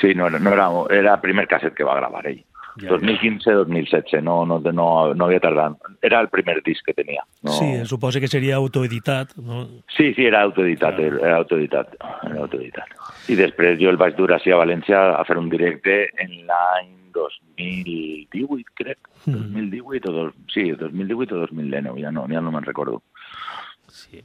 [0.00, 2.44] Sí, no, no era, era el primer casset que va gravar ell.
[2.76, 5.78] Ja, 2015-2016, no, no, no, no havia tardat.
[6.04, 7.22] Era el primer disc que tenia.
[7.42, 7.52] No...
[7.52, 9.64] Sí, suposa que seria autoeditat, no?
[9.96, 11.20] Sí, sí, era autoeditat, Clar.
[11.22, 11.96] era autoeditat,
[12.28, 12.92] era autoeditat.
[13.32, 16.92] I després jo el vaig dur així a València a fer un directe en l'any
[17.16, 19.00] 2018, crec.
[19.24, 19.40] Mm.
[19.56, 23.00] 2018 o dos, sí, 2018 o 2019, ja no, ja no me'n recordo.
[23.88, 24.20] Sí.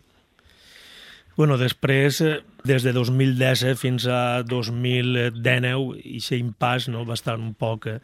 [1.38, 7.16] Bueno, després, eh, des de 2010 eh, fins a 2019, i aquest impàs no, va
[7.18, 8.00] estar un poc eh,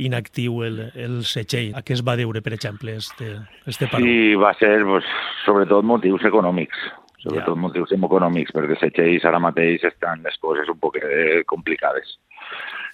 [0.00, 1.74] inactiu el, el setxell.
[1.76, 4.04] A què es va deure, per exemple, este, este paró?
[4.04, 5.04] Sí, va ser pues,
[5.44, 6.80] sobretot motius econòmics,
[7.22, 7.60] sobretot Ja.
[7.60, 12.16] motius econòmics, perquè Setxells ara mateix estan les coses un poc eh, complicades.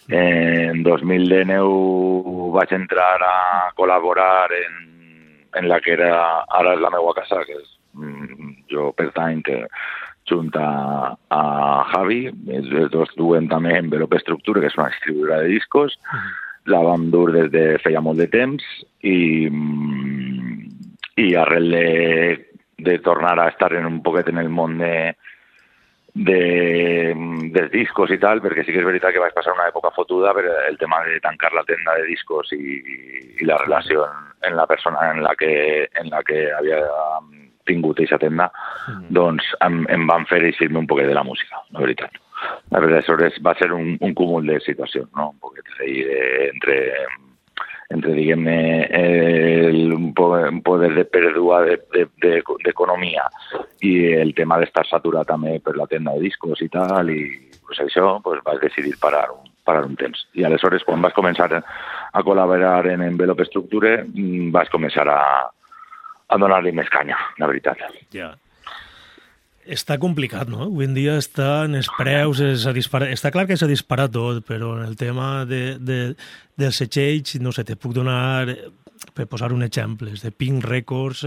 [0.09, 4.79] En 2019 vaig entrar a col·laborar en,
[5.55, 6.13] en la que era
[6.49, 9.63] ara és la meva casa, que és, mm, jo pertany que
[10.29, 10.69] junt a,
[11.93, 15.97] Javi, els dos duen també Envelope Estructura, que és una distribuïdora de discos,
[16.69, 18.65] la vam dur des de feia molt de temps
[19.01, 20.69] i, mm,
[21.25, 21.89] i arrel de,
[22.85, 25.15] de tornar a estar en un poquet en el món de,
[26.15, 27.15] de,
[27.55, 30.35] dels discos i tal, perquè sí que és veritat que vaig passar una època fotuda
[30.37, 32.79] per el tema de tancar la tenda de discos i,
[33.39, 36.83] i la relació en, en la persona en la que, en la que havia
[37.69, 38.49] tingut aquesta tenda,
[38.89, 39.13] Mm.
[39.15, 42.17] doncs em, em van fer eixir-me un poquet de la música, la veritat.
[42.71, 45.31] Aleshores va ser un, un cúmul de situacions, no?
[45.31, 46.21] Un poquet ahí de,
[46.53, 46.77] entre,
[47.91, 48.59] entre diguem-ne,
[48.95, 53.27] el, poder de pèrdua d'economia de, de, d'economia
[53.81, 57.81] i el tema d'estar saturat també per la tenda de discos i tal, i pues
[57.85, 60.27] això pues, vaig decidir parar un, parar un temps.
[60.35, 65.21] I aleshores, quan vaig començar a col·laborar en Envelope Structure, mm, vaig començar a,
[66.29, 67.81] a donar-li més canya, la veritat.
[68.15, 68.35] Ja.
[69.69, 70.63] Està complicat, no?
[70.69, 73.13] Avui en dia estan els preus, s'ha disparat...
[73.13, 75.99] Està clar que s'ha disparat tot, però en el tema de, de,
[76.57, 78.49] dels setxells, no sé, te puc donar,
[79.17, 81.27] per posar un exemple, els de Pink Records,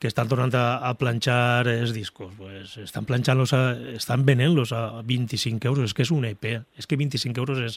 [0.00, 2.32] que estan tornant a, a planxar els discos.
[2.38, 3.52] Pues estan planxant-los,
[3.92, 5.90] estan venent-los a 25 euros.
[5.90, 6.46] És que és un EP.
[6.80, 7.76] És que 25 euros és,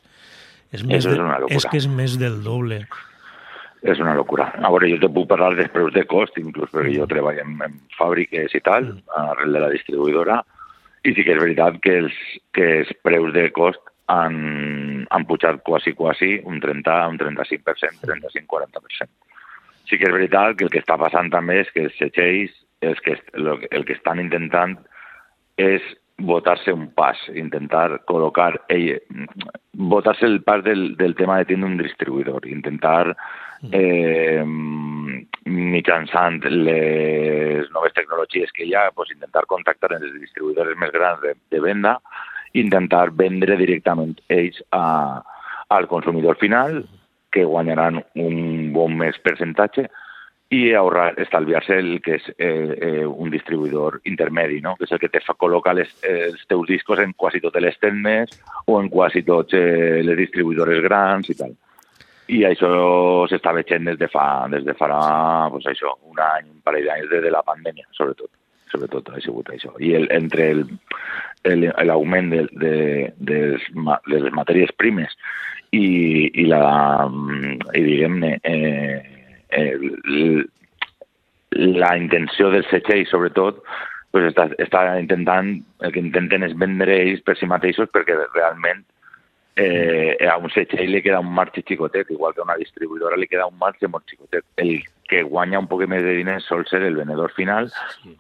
[0.71, 1.49] és, més, és de, locura.
[1.51, 2.85] és que és més del doble.
[3.83, 4.47] És una locura.
[4.63, 7.57] A veure, jo te puc parlar dels preus de cost, inclús perquè jo treballo en,
[7.65, 10.37] en fàbriques i tal, arrel de la distribuïdora,
[11.03, 12.19] i sí que és veritat que els,
[12.55, 13.81] que els preus de cost
[14.13, 14.37] han,
[15.11, 19.11] han pujat quasi, quasi un 30, un 35%, 35-40%.
[19.89, 22.55] Sí que és veritat que el que està passant també és que els setxells,
[22.87, 24.77] els que, el que estan intentant
[25.59, 25.83] és
[26.23, 28.53] votar-se un pas, intentar col·locar,
[29.73, 33.15] votar-se el pas del, del tema de tindre un distribuïdor, intentar
[33.71, 34.43] eh,
[35.45, 41.21] mitjançant les noves tecnologies que hi ha, pues, intentar contactar amb els distribuïdors més grans
[41.21, 41.97] de, de venda,
[42.53, 45.21] intentar vendre directament ells a,
[45.69, 46.83] al consumidor final,
[47.33, 49.87] que guanyaran un bon més percentatge,
[50.53, 54.75] i ahorrar, estalviar-se el que és eh, eh, un distribuïdor intermedi, no?
[54.77, 57.79] que és el que te fa col·locar les, els teus discos en quasi totes les
[57.81, 58.35] tendes
[58.67, 61.55] o en quasi tots eh, les distribuïdores grans i tal.
[62.31, 62.69] I això
[63.27, 67.09] s'està veient des de fa, des de farà pues això, un any, un parell d'anys,
[67.11, 68.31] des de la pandèmia, sobretot.
[68.71, 69.73] Sobretot ha sigut això.
[69.83, 70.47] I el, entre
[71.83, 73.41] l'augment de, de,
[73.75, 75.11] ma- de les matèries primes
[75.75, 76.63] i, i la,
[77.75, 79.01] i diguem-ne, eh,
[79.59, 80.47] el,
[81.83, 83.61] la intenció del setxell, sobretot,
[84.13, 88.81] pues està, està intentant, el que intenten és vendre ells per si mateixos perquè realment
[89.55, 93.27] eh, a un setxell li queda un marge xicotet, igual que a una distribuïdora li
[93.27, 94.45] queda un marge molt xicotet.
[94.57, 97.69] El que guanya un poc més de diners sol ser el venedor final,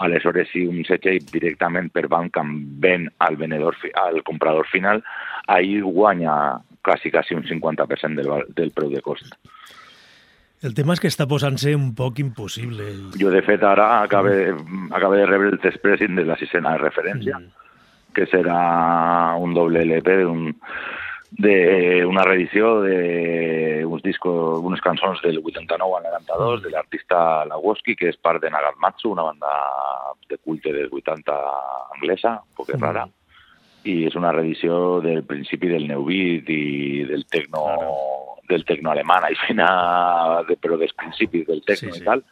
[0.03, 5.01] aleshores si un setxell directament per banca ven al venedor, al comprador final,
[5.47, 9.33] ahí guanya quasi, quasi un 50% del, del preu de cost.
[10.63, 12.85] El tema és que està posant-se un poc impossible.
[13.19, 14.53] Jo, de fet, ara acabe,
[14.95, 17.49] acabe de rebre el test pressing de la sisena de referència, Mm.
[18.13, 20.53] que serà un doble LP d'un
[21.39, 28.19] d'una reedició d'uns discos, unes cançons del 89 al 92 de l'artista Lawoski, que és
[28.21, 29.51] part de Nagatmatsu, una banda
[30.29, 31.37] de culte dels 80
[31.97, 33.07] anglesa, un poc rara,
[33.83, 37.65] i és una reedició del principi del Neubit i del tecno,
[38.49, 39.67] del tecno alemany, aixina,
[40.47, 42.03] de, però dels principis del tecno Sí, sí.
[42.03, 42.23] i tal,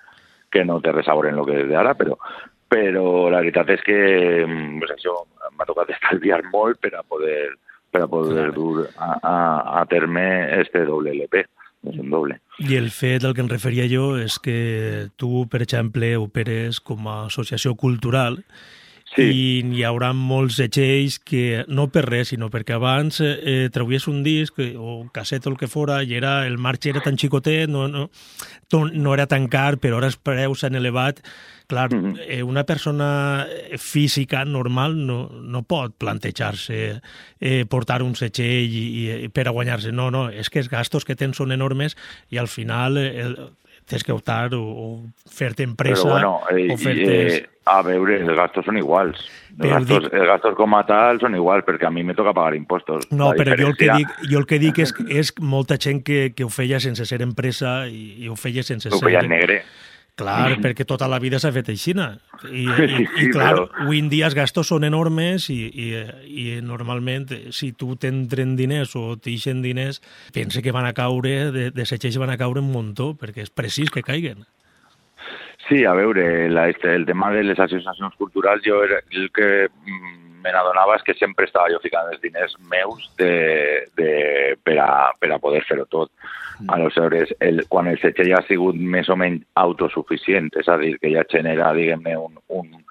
[0.51, 2.15] que no té res a veure en el que és d'ara, però,
[2.71, 3.99] però la veritat és que
[4.79, 5.17] pues això
[5.57, 7.51] m'ha tocat estalviar molt per a poder,
[7.91, 8.53] per a poder Clar.
[8.55, 9.37] dur a, a,
[9.81, 10.23] a terme
[10.61, 11.45] este doble LP.
[11.81, 12.35] És un doble.
[12.61, 17.07] I el fet al que em referia jo és que tu, per exemple, operes com
[17.09, 18.37] a associació cultural
[19.15, 19.23] Sí.
[19.27, 24.21] i hi haurà molts setxells que, no per res, sinó perquè abans eh, trauies un
[24.23, 27.17] disc eh, o un casset o el que fora i era, el marge era tan
[27.19, 28.05] xicotet, no, no,
[28.71, 31.19] no era tan car, però ara els preus s'han elevat.
[31.67, 32.15] Clar, Mhm.
[32.27, 37.01] eh, una persona eh, física normal no, no pot plantejar-se
[37.39, 38.85] eh, portar un setxell i,
[39.25, 39.91] i, per a guanyar-se.
[39.91, 41.97] No, no, és que els gastos que tens són enormes
[42.29, 43.37] i al final eh, el,
[43.91, 44.87] tens que optar o, o
[45.29, 47.17] fer-te empresa Però bueno, eh, o fer-te...
[47.35, 49.19] eh, a veure, els gastos són iguals.
[49.59, 52.33] Els gastos, dic- els gastos com a tal són iguals, perquè a mi me toca
[52.33, 53.05] pagar impostos.
[53.11, 55.77] No, La però jo el que diferència- dic, jo el que dic és, és molta
[55.77, 59.05] gent que, que ho feia sense ser empresa i, i ho feia sense Ho ser...
[59.05, 59.61] feia en negre.
[60.19, 61.93] Clar, perquè tota la vida s'ha fet així.
[61.95, 65.59] I, i, Sí, i sí, clar, però- avui en dia els gastos són enormes i,
[65.71, 65.87] i,
[66.27, 70.01] i normalment si tu t'entren diners o t'ixen diners,
[70.33, 73.49] pensa que van a caure, de, de setxells van a caure un muntó, perquè és
[73.49, 74.43] precís que caiguen.
[75.69, 79.69] Sí, a veure, la, este, el tema de les associacions culturals, jo era, el que
[79.69, 84.11] mm, me n'adonava és que sempre estava jo ficant els diners meus de, de,
[84.65, 86.11] per, a, per a poder fer-ho tot.
[86.67, 91.11] Aleshores, el, quan el setxell ha sigut més o menys autosuficient, és a dir, que
[91.13, 92.83] ja genera, diguem-ne, un, un,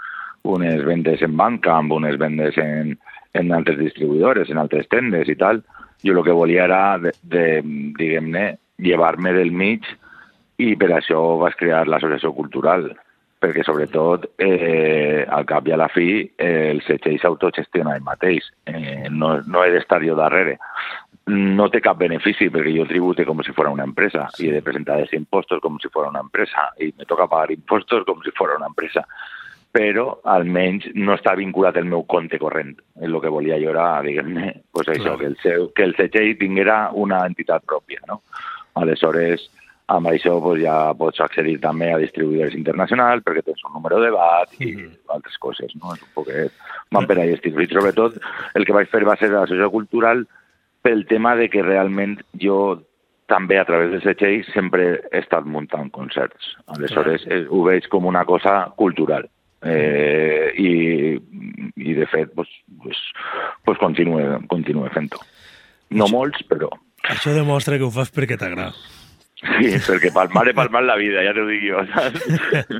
[0.50, 2.96] unes vendes en Bandcamp, unes vendes en,
[3.34, 5.62] en altres distribuïdores, en altres tendes i tal,
[6.04, 7.46] jo el que volia era, de, de,
[7.98, 8.46] diguem-ne,
[8.80, 9.84] llevar-me del mig
[10.60, 12.88] i per això vaig crear l'associació cultural,
[13.40, 18.50] perquè sobretot eh, al cap i a la fi eh, el setxell s'autogestiona ell mateix,
[18.68, 20.58] eh, no, no he d'estar jo darrere.
[21.30, 24.46] No té cap benefici perquè jo tribute com si fos una empresa sí.
[24.46, 27.52] i he de presentar els impostos com si fos una empresa i me toca pagar
[27.54, 29.04] impostos com si fos una empresa
[29.70, 32.72] però almenys no està vinculat el meu compte corrent.
[32.98, 36.90] El que volia jo era, diguem-ne, pues això, que el, seu, que el setxell tinguera
[36.98, 38.18] una entitat pròpia, no?
[38.82, 39.44] Aleshores,
[39.94, 44.10] amb això pues, ja pots accedir també a distribuïdors internacionals perquè tens un número de
[44.14, 44.90] bat i Mhm.
[45.14, 45.94] altres coses, no?
[45.94, 46.52] És un poquet...
[46.90, 47.54] Van per ahí estic.
[47.54, 48.18] I sobretot
[48.58, 50.26] el que vaig fer va ser l'associació cultural
[50.82, 52.80] pel tema de que realment jo
[53.30, 56.54] també a través del setxell sempre he estat muntant concerts.
[56.74, 59.28] Aleshores, eh, ho veig com una cosa cultural.
[59.60, 60.70] Eh, i,
[61.76, 62.48] i de fet pues,
[62.82, 62.96] pues,
[63.64, 65.20] pues continue, continue fent-ho.
[65.92, 66.70] No molts, però
[67.08, 68.72] Això demostra que ho fas perquè t'agrada.
[69.40, 71.84] sí, perquè palmar és palmar la vida, ja t'ho dic jo.
[71.94, 72.24] Saps?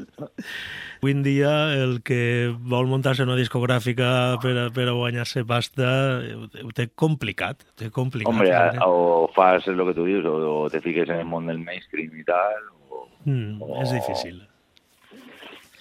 [1.01, 5.87] Avui en dia el que vol muntar-se una discogràfica per, a- per a guanyar-se pasta
[6.21, 7.63] eh, ho, té- complicat.
[7.65, 8.29] Ho té complicat.
[8.29, 8.79] Hombre, eh?
[8.85, 10.35] o fas lo que tu dius, o,
[10.67, 13.07] o te fiques en el món del mainstream i tal, o...
[13.25, 14.43] Mm, és difícil.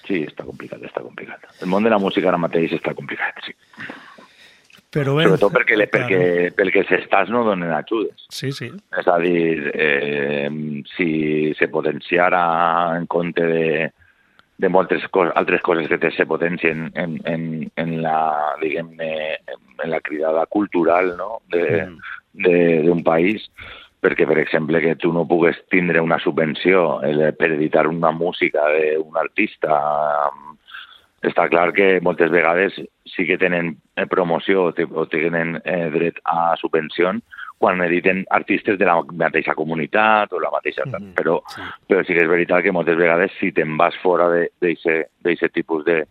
[0.08, 1.44] Sí, està complicat, està complicat.
[1.62, 3.54] El món de la música ara mateix està complicat, sí.
[4.90, 6.54] Però bé, Sobretot perquè, le, perquè, Claro.
[6.64, 8.24] perquè els estats no donen ajudes.
[8.34, 8.72] Sí, sí.
[8.98, 10.48] És a dir, eh,
[10.96, 13.92] si se potenciara en compte de,
[14.60, 19.12] de moltes cos, altres coses que te se potencien en, en, en la, diguem-ne,
[19.84, 21.40] en la cridada cultural no?
[21.48, 22.44] de, Mm.
[22.44, 23.48] de- d'un país,
[24.04, 27.00] perquè, per exemple, que tu no pugues tindre una subvenció
[27.40, 29.80] per editar una música d'un artista,
[31.24, 36.56] està clar que moltes vegades sí que tenen eh, promoció o tenen eh, dret a
[36.62, 37.24] subvencions
[37.60, 40.88] quan editen artistes de la mateixa comunitat o la mateixa...
[40.88, 41.66] Mhm, però, sí.
[41.92, 46.02] però sí que és veritat que moltes vegades si te'n vas fora d'aquest tipus de,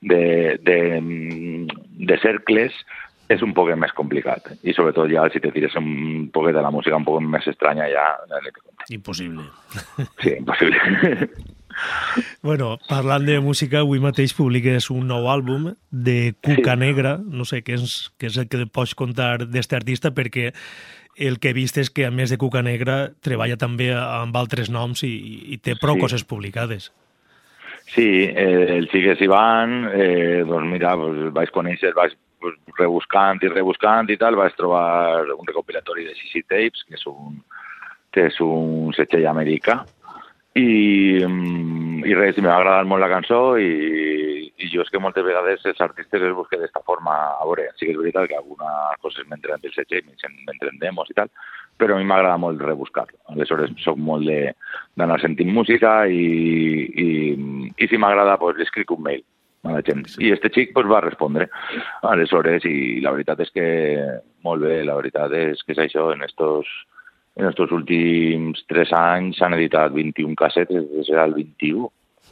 [0.00, 0.22] de,
[0.62, 2.76] de, mm, de cercles
[3.32, 4.52] és un poc més complicat.
[4.62, 7.88] I sobretot ja si te tires un poquet de la música un poc més estranya
[7.90, 8.06] ja...
[8.90, 9.48] Impossible.
[10.20, 11.28] Sí, impossible.
[12.42, 16.74] Bueno, parlant de música, avui mateix publiques un nou àlbum de Cuca.
[16.76, 20.50] Negra, no sé què és, què és el que pots contar d'este artista, perquè
[21.16, 24.70] el que he vist és que, a més de Cuca Negra, treballa també amb altres
[24.70, 25.12] noms i,
[25.52, 26.00] i té prou Sí.
[26.00, 26.92] coses publicades.
[27.92, 33.48] Sí, eh, el Sigues Ivan, eh, doncs mira, pues, vaig conèixer, vaig pues, rebuscant i
[33.48, 37.42] rebuscant i tal, vaig trobar un recopilatori de CC Tapes, que és un,
[38.10, 39.84] que és un setxell americà,
[40.58, 45.24] i, mm, i res, m'ha agradat molt la cançó i, i jo és que moltes
[45.24, 49.00] vegades els artistes els busquen d'esta forma a veure, sí que és veritat que algunes
[49.04, 51.32] coses m'entren del setge m'entren demos i tal,
[51.80, 53.18] però a mi m'agrada molt rebuscar-lo.
[53.32, 56.24] Aleshores, soc molt d'anar sentint música i,
[57.04, 57.08] i,
[57.76, 59.24] i si m'agrada, pues, li escric un mail
[59.64, 60.04] a la gent.
[60.18, 61.48] I este xic pues, va respondre.
[62.06, 63.66] Aleshores, i la veritat és que
[64.44, 66.70] molt bé, la veritat és que és això, en estos,
[67.36, 71.88] en estos últims tres anys s'han editat 21 cassetes, des del 21,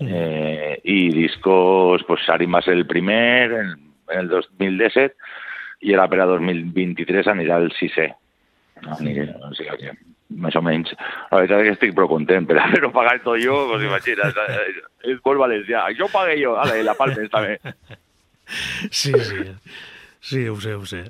[0.07, 3.75] eh, i discos, pues, Sarim va ser el primer en,
[4.11, 5.17] en el 2017
[5.89, 8.11] i ara per a 2023 anirà el sisè.
[8.85, 9.97] No, ni que, o sigui que,
[10.45, 10.93] més o menys,
[11.31, 14.37] la veritat és que estic prou content, per haver-ho pagat tot jo, pues imagina't,
[15.09, 17.59] és molt valencià, jo pagué jo, ale, la palmes també.
[18.91, 19.45] Sí, sí,
[20.19, 21.05] sí, ho sé, ho sé.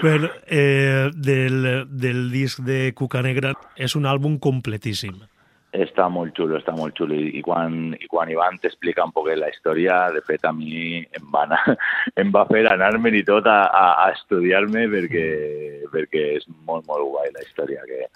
[0.00, 5.16] Bueno, eh, del, del disc de Cuca Negra és un àlbum completíssim.
[5.76, 7.16] Està molt xulo, està molt xulo.
[7.18, 11.02] I, i quan, i quan Ivan t'explica un poquet la història, de fet, a mi
[11.02, 11.76] em va, anar,
[12.22, 15.28] em va fer anar-me'n i tot a, a, a estudiar-me perquè,
[15.92, 18.06] perquè és molt, molt guai la història que,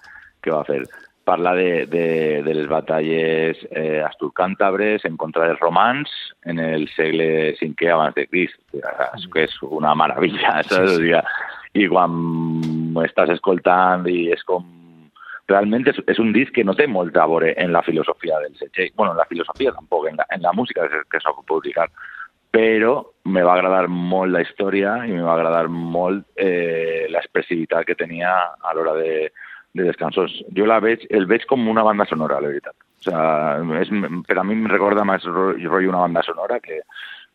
[0.41, 0.83] que va fer.
[1.23, 2.07] Parla de, de,
[2.43, 6.11] de les batalles eh, asturcàntabres en contra dels romans
[6.51, 10.97] en el segle V abans de Crist, que és una meravella, saps?
[10.97, 11.61] Sí, sí.
[11.73, 14.65] I quan estàs escoltant i és com
[15.49, 18.55] realment és, és un disc que no té molt a veure en la filosofia del
[18.57, 18.91] setge.
[18.95, 21.91] bueno, en la filosofia tampoc, en la, en la música que, s'ha publicat,
[22.53, 27.97] però me va agradar molt la història i me va agradar molt eh, l'expressivitat que
[27.97, 29.31] tenia a l'hora de,
[29.73, 30.35] de descansos.
[30.55, 32.75] Jo la veig, el veig com una banda sonora, la veritat.
[33.01, 33.23] O sea,
[33.81, 33.89] és,
[34.27, 36.83] per a mi em recorda més rotllo una banda sonora que,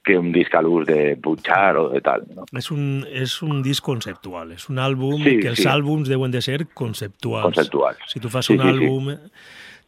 [0.05, 2.25] que un disc a l'ús de Butchar o de tal.
[2.35, 2.47] No?
[2.57, 5.69] És, un, és un disc conceptual, és un àlbum sí, que els sí.
[5.71, 7.53] àlbums deuen de ser conceptuals.
[7.53, 8.05] Conceptuals.
[8.13, 9.45] Si tu fas sí, un sí, àlbum, sí.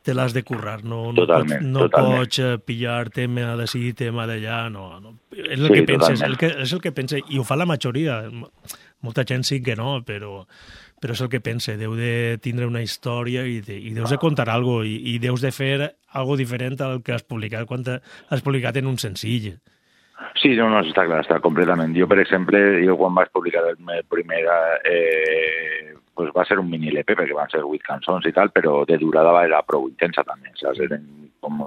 [0.06, 2.20] te l'has de currar, no, no, totalment, pots, no totalment.
[2.20, 5.16] pots eh, pillar tema d'ací, tema d'allà, no, no.
[5.36, 7.68] És el sí, que penses, el que, és el que pensa, i ho fa la
[7.68, 8.22] majoria.
[9.00, 10.44] Molta gent sí que no, però
[11.00, 14.18] però és el que pense, deu de tindre una història i, de, i deus de
[14.20, 17.86] contar alguna cosa i, i deus de fer algo diferent al que has publicat quan
[17.88, 19.54] has publicat en un senzill.
[20.41, 21.95] Sí, no, no, està clar, està completament.
[21.97, 24.43] Jo, per exemple, jo quan vaig publicar el primer,
[24.85, 28.85] eh, pues va ser un mini LP, perquè van ser vuit cançons i tal, però
[28.89, 30.81] de durada va era prou intensa també, saps?
[30.87, 31.07] Eren
[31.41, 31.62] com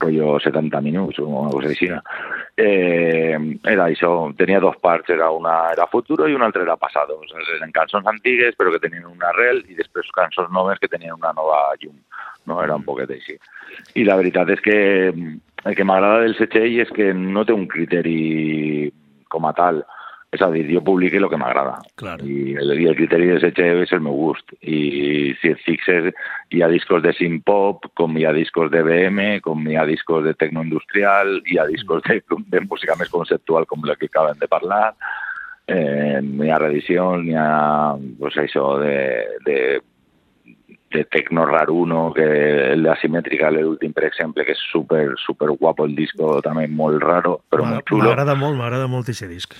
[0.00, 1.90] rollo 70 minuts o una cosa així.
[2.56, 7.18] Eh, era això, tenia dos parts, era una era futuro i una altra era passado.
[7.20, 10.88] O sigui, eren cançons antigues però que tenien una arrel i després cançons noves que
[10.88, 11.98] tenien una nova llum.
[12.48, 12.60] No?
[12.64, 13.36] Era un poquet així.
[13.98, 14.76] I la veritat és que
[15.12, 18.90] el que m'agrada del Setxell és que no té un criteri
[19.30, 19.82] com a tal.
[20.30, 21.80] És a dir, jo publique el que m'agrada.
[21.98, 22.22] Claro.
[22.22, 24.52] I, el, I el criteri de Setxell és el meu gust.
[24.62, 26.12] I si et fixes,
[26.54, 30.22] hi ha discos de synth-pop, com hi ha discos de BM, com hi ha discos
[30.28, 32.20] de tecnoindustrial, hi ha discos de,
[32.54, 34.94] de música més conceptual com la que acabem de parlar,
[35.66, 37.50] eh, hi ha reedicions, hi ha
[38.18, 38.96] pues, això de,
[39.46, 39.58] de
[40.90, 42.26] de Tecno Raruno, que
[42.72, 47.02] el de Asimètrica, l'últim, per exemple, que és super, super guapo el disco, també molt
[47.04, 48.08] raro, però molt xulo.
[48.08, 49.54] M'agrada molt, m'agrada molt aquest disc.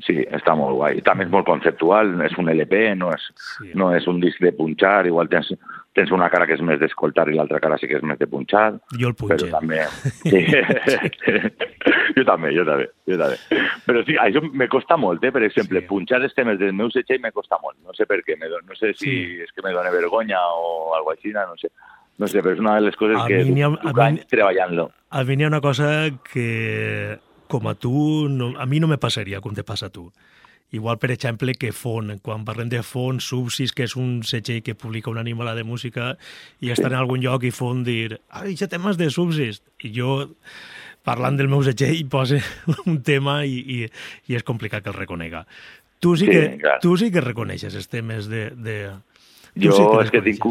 [0.00, 1.02] Sí, està molt guai.
[1.04, 3.74] També és molt conceptual, és un LP, no és, sí.
[3.76, 5.52] no és un disc de punxar, igual tens
[5.96, 8.28] tens una cara que és més d'escoltar i l'altra cara sí que és més de
[8.30, 8.64] punxar.
[8.96, 9.36] Jo el punxe.
[9.44, 9.82] Però també...
[10.22, 10.40] Sí.
[12.16, 13.60] jo també, jo també, jo també.
[13.86, 15.32] Però sí, això me costa molt, eh?
[15.34, 15.88] per exemple, sí.
[15.90, 17.76] punxar els temes del meu setxell me costa molt.
[17.84, 19.16] No sé per què, me no sé si sí.
[19.44, 21.68] és que me dona vergonya o alguna així, no sé.
[22.20, 24.90] No sé, però és una de les coses a que ha, duc anys treballant-lo.
[25.12, 25.88] A mi n'hi ha una cosa
[26.28, 27.18] que,
[27.52, 30.08] com a tu, no, a mi no me passaria com te passa a tu.
[30.72, 32.14] Igual, per exemple, que Font.
[32.24, 36.14] Quan parlem de Font, Subsis, que és un setxell que publica una animala de música,
[36.64, 39.60] i està en algun lloc i Font dir ai, ja temes de Subsis.
[39.84, 40.16] I jo,
[41.04, 42.40] parlant del meu setxell, posa
[42.88, 43.78] un tema i, i,
[44.32, 45.44] i és complicat que el reconega.
[46.02, 46.78] Tu sí, sí que, clar.
[46.82, 48.48] tu sí que reconeixes els temes de...
[48.56, 48.78] de...
[49.60, 50.48] Jo sí és que tinc...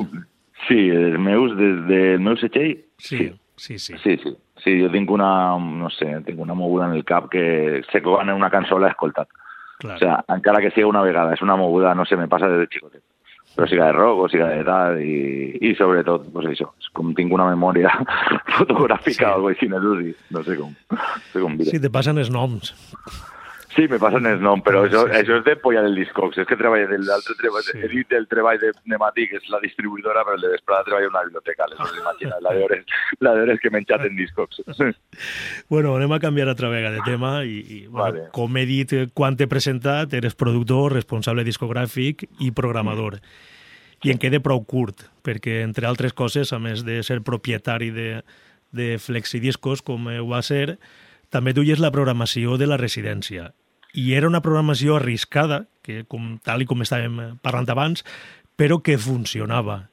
[0.68, 3.32] Sí, els meus, des del meu setxell, sí.
[3.58, 3.98] Sí, sí.
[4.02, 4.32] Sí, sí.
[4.64, 8.08] Sí, jo tinc una, no sé, tinc una moguda en el cap que sé que
[8.08, 9.30] quan una cançó l'he escoltat.
[9.82, 9.96] Clar.
[9.98, 12.64] O sea, encara que sigui una vegada, és una moguda, no sé, me passa des
[12.64, 13.04] de xicotet.
[13.52, 17.12] Però siga de rock o siga de tal, i, i sobretot, pues això, és com
[17.18, 17.92] tinc una memòria
[18.60, 19.28] fotogràfica sí.
[19.28, 21.68] o alguna cosa així, no sé com, no sé com dir.
[21.74, 22.72] Sí, te passen els noms.
[23.72, 25.14] Sí, me passen el nom, però això, sí.
[25.22, 26.42] això és de polla del Discogs.
[26.42, 27.78] És que treballa del l'altre treball, sí.
[27.80, 31.08] he dit del treball de Nemati, que és la distribuïdora, però el de Vesprada treballa
[31.08, 32.98] en una biblioteca, les imagina, la d'hores
[33.28, 34.60] la d'hores que m'he menjat en Discogs.
[35.70, 38.26] bueno, anem a canviar altra vegada de tema i, i bueno, vale.
[38.36, 43.22] com he dit quan t'he presentat, eres productor, responsable discogràfic i programador.
[43.22, 43.50] Mm.
[44.02, 48.10] I en queda prou curt, perquè, entre altres coses, a més de ser propietari de,
[48.74, 50.80] de Flexidiscos, com ho va ser,
[51.32, 53.52] també duies la programació de la residència.
[53.94, 58.06] I era una programació arriscada, que com, tal i com estàvem parlant abans,
[58.56, 59.88] però que funcionava.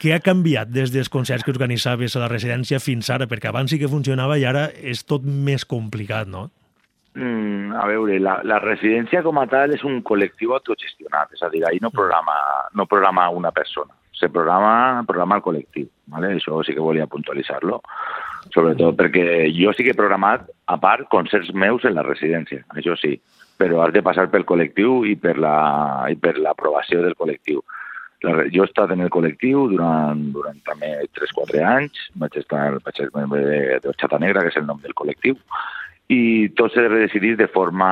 [0.00, 3.26] Què ha canviat des dels concerts que organitzaves a la residència fins ara?
[3.28, 6.48] Perquè abans sí que funcionava i ara és tot més complicat, no?
[7.14, 11.50] Mm, a veure, la, la residència com a tal és un col·lectiu autogestionat, és a
[11.52, 12.36] dir, ahir no programa,
[12.78, 16.36] no programa una persona, se programa, programa el col·lectiu, ¿vale?
[16.38, 17.80] això sí que volia puntualitzar-lo,
[18.54, 22.96] sobretot perquè jo sí que he programat, a part, concerts meus en la residència, això
[22.98, 23.18] sí,
[23.60, 27.60] però has de passar pel col·lectiu i per l'aprovació la, del col·lectiu.
[28.24, 32.96] La, jo he estat en el col·lectiu durant, durant també 3-4 anys, vaig estar vaig
[32.96, 35.36] ser membre de, de Xata Negra, que és el nom del col·lectiu,
[36.10, 37.90] i tot s'ha de decidir de forma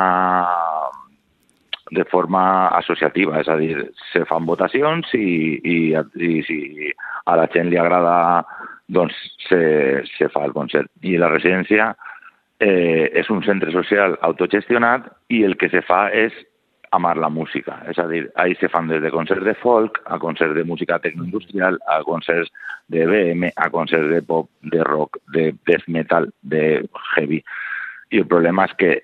[1.90, 3.76] de forma associativa, és a dir,
[4.12, 6.58] se fan votacions i, i, i si
[7.24, 8.44] a la gent li agrada
[8.88, 9.16] doncs
[9.48, 10.90] se, se fa el concert.
[11.04, 11.92] I la residència
[12.60, 16.34] eh, un centre social autogestionat i el que se fa és
[16.96, 17.82] amar la música.
[17.90, 19.10] És a dir, ahí se fan des de
[19.44, 22.50] de folk a concerts de música tecnoindustrial, a concerts
[22.88, 27.44] de BM, a concerts de pop, de rock, de death metal, de heavy.
[28.10, 29.02] I el problema és que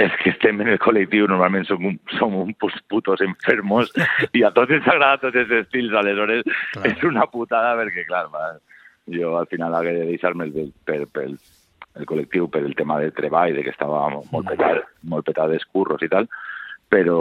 [0.00, 3.92] és que estem en el col·lectiu, normalment som, un, som uns putos enfermos
[4.34, 6.88] i a tots ens agrada tots els estils, aleshores clar.
[6.90, 8.48] és una putada perquè, clar, va,
[9.14, 10.48] jo al final hagué de deixar-me
[10.84, 11.04] per,
[11.94, 16.02] el col·lectiu per el tema del treball, de que estava molt petat, molt petat d'escurros
[16.02, 16.26] i tal,
[16.90, 17.20] però,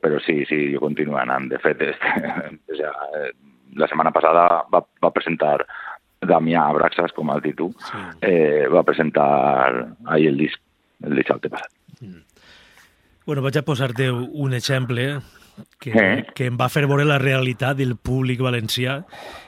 [0.00, 1.50] però sí, sí, jo continuo anant.
[1.52, 2.32] De fet, este,
[2.80, 2.92] ja,
[3.76, 5.58] la setmana passada va, va presentar
[6.26, 8.04] Damià Abraxas, com has dit tu, sí.
[8.24, 9.28] eh, va presentar
[10.08, 10.62] ahir el disc,
[11.04, 11.75] el dissabte passat.
[12.00, 12.22] Mm.
[13.26, 15.20] Bueno, vaig a posar-te un exemple
[15.80, 16.26] que, eh?
[16.34, 19.00] que em va fer veure la realitat del públic valencià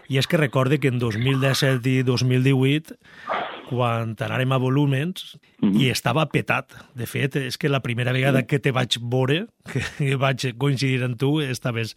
[0.08, 2.96] i és que recorde que en 2017 i 2018
[3.68, 5.80] quan anàrem a volúmens mm -hmm.
[5.80, 6.72] i estava petat.
[6.94, 9.46] De fet, és que la primera vegada que te vaig veure,
[9.98, 11.96] que vaig coincidir amb tu, estaves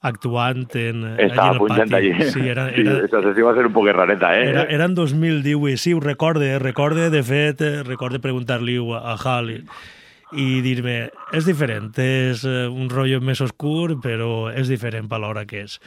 [0.00, 1.94] actuant en, Estava allí en el pati.
[1.94, 2.30] Allí.
[2.30, 4.48] Sí, era, era, sí, això va ser un poc rareta, eh?
[4.48, 9.58] Era, era en 2018, sí, ho recorde, recorde, de fet, recorde preguntar-li a Hal
[10.30, 15.44] i dir-me, és diferent, és eh, un rotllo més oscur, però és diferent per l'hora
[15.44, 15.80] que és.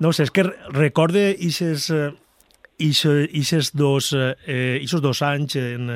[0.00, 2.10] No sé, és que recorde ixes eh,
[2.78, 5.90] ixes dos, eh, ixos dos anys en,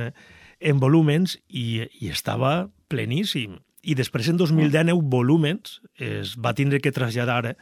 [0.60, 3.60] en volúmens i, i estava pleníssim.
[3.82, 7.56] I després, en 2019, volúmens es va tindre que traslladar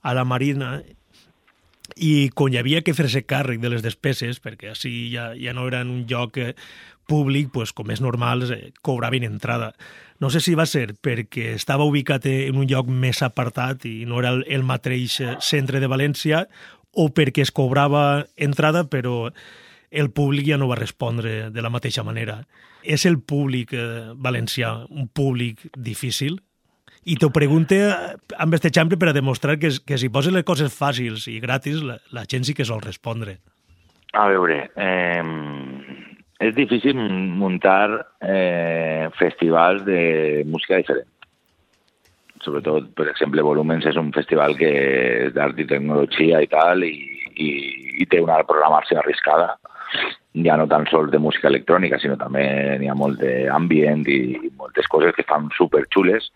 [0.00, 0.80] a la Marina
[1.94, 5.66] i quan hi havia que fer-se càrrec de les despeses, perquè així ja, ja no
[5.68, 6.54] era en un lloc eh,
[7.06, 9.74] públic, pues, com és normal, eh, cobraven entrada.
[10.18, 14.20] No sé si va ser perquè estava ubicat en un lloc més apartat i no
[14.22, 16.46] era el, el mateix eh, centre de València
[16.96, 19.28] o perquè es cobrava entrada però
[19.90, 22.40] el públic ja no va respondre de la mateixa manera.
[22.82, 26.40] És el públic eh, valencià un públic difícil?
[27.06, 30.74] I t'ho pregunte amb aquest exemple per a demostrar que, que si poses les coses
[30.74, 33.38] fàcils i gratis, la, la gent sí que sol respondre.
[34.16, 35.22] A veure, eh,
[36.42, 37.90] és difícil muntar
[38.22, 41.12] eh, festivals de música diferent
[42.46, 44.70] sobretot, per exemple, Volumens és un festival que
[45.26, 46.94] és d'art i tecnologia i tal, i,
[47.34, 47.48] i,
[48.02, 49.54] i té una programació arriscada,
[50.44, 52.44] ja no tan sols de música electrònica, sinó també
[52.80, 56.28] n'hi ha molt d'ambient i, moltes coses que fan superxules,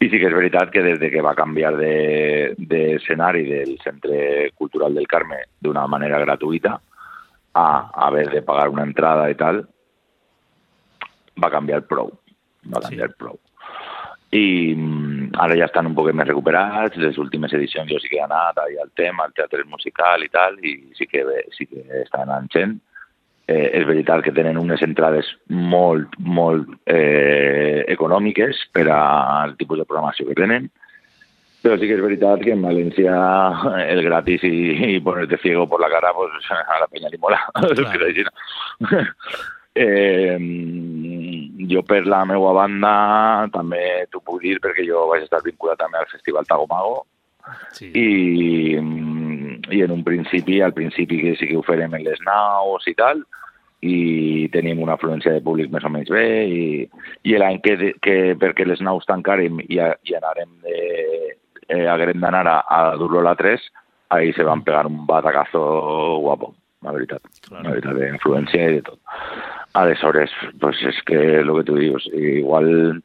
[0.00, 4.50] i sí que és veritat que des de que va canviar d'escenari de, del Centre
[4.56, 6.78] Cultural del Carme d'una manera gratuïta
[7.52, 7.68] a
[8.08, 9.62] haver de pagar una entrada i tal,
[11.42, 12.12] va canviar prou,
[12.72, 13.18] va canviar sí.
[13.20, 13.40] prou
[14.32, 18.16] i mm, ara ja estan un poc més recuperats, les últimes edicions jo sí que
[18.16, 21.84] he anat allà al tema, al teatre musical i tal, i sí que, sí que
[22.00, 22.78] estan anant gent.
[23.52, 29.86] Eh, és veritat que tenen unes entrades molt, molt eh, econòmiques per al tipus de
[29.88, 30.68] programació que tenen,
[31.62, 33.16] però sí que és veritat que en València
[33.84, 34.52] el gratis i,
[34.96, 37.42] i ponerte ciego por la cara, pues a la peña li mola.
[37.62, 38.30] Claro.
[39.72, 40.36] Eh,
[41.72, 42.90] jo per la meva banda
[43.54, 46.98] també t'ho puc dir perquè jo vaig estar vinculat també al Festival Tagomago
[47.72, 47.88] sí.
[47.88, 48.76] i,
[49.70, 52.94] i en un principi, al principi que sí que ho farem en les naus i
[52.98, 53.22] tal,
[53.82, 56.64] i tenim una afluència de públic més o menys bé i,
[57.26, 60.76] i l'any que, que perquè les naus tancarem i, i anarem de,
[61.66, 63.64] eh, haguem d'anar a, a dur-lo a la 3
[64.12, 67.64] ahí se van pegar un batacazo guapo, la veritat, claro.
[67.64, 69.00] la veritat, d'influència i de tot.
[69.72, 73.02] Aleshores, pues es que lo que tú dius, igual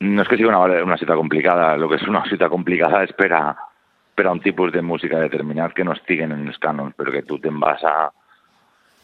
[0.00, 3.12] no és que sigui una, una cita complicada, el que és una cita complicada és
[3.18, 3.42] per a,
[4.14, 7.24] per a un tipus de música determinat que no estiguen en els cànons, però que
[7.26, 7.96] tu te'n vas a,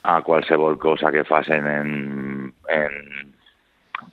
[0.03, 1.91] a qualsevol cosa que facin en,
[2.71, 2.97] en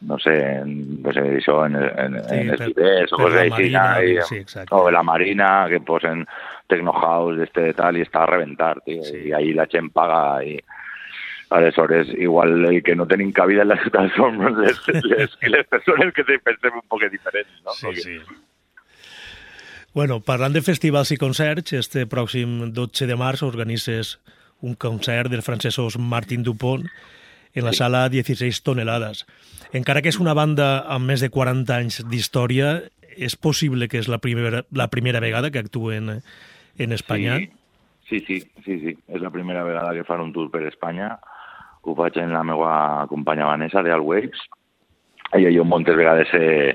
[0.02, 4.18] no sé, en, pues això, en, en, sí, en els Tibets o coses així, i,
[4.28, 6.26] sí, o la Marina, que posen
[6.68, 9.30] Techno House, este tal, i està a reventar, tío, sí.
[9.30, 10.58] i ahí la gent paga i
[11.50, 16.12] aleshores igual el que no tenim cabida en la ciutat som les, les, les persones
[16.14, 17.76] que pensem un poc diferents, no?
[17.78, 18.20] Sí, sí.
[19.98, 24.12] Bueno, parlant de festivals i concerts, este pròxim 12 de març organitzes
[24.62, 26.84] un concert del francesos Martin Dupont
[27.58, 29.24] en la sala 16 tonelades.
[29.74, 32.76] Encara que és una banda amb més de 40 anys d'història,
[33.18, 36.20] és possible que és la primera, la primera vegada que actuen
[36.78, 37.40] en Espanya?
[38.06, 38.38] Sí, sí,
[38.68, 41.16] sí, sí, és la primera vegada que fan un tour per Espanya.
[41.82, 42.78] Ho faig en la meva
[43.10, 44.06] companya Vanessa, de All
[45.36, 46.72] I jo moltes vegades eh,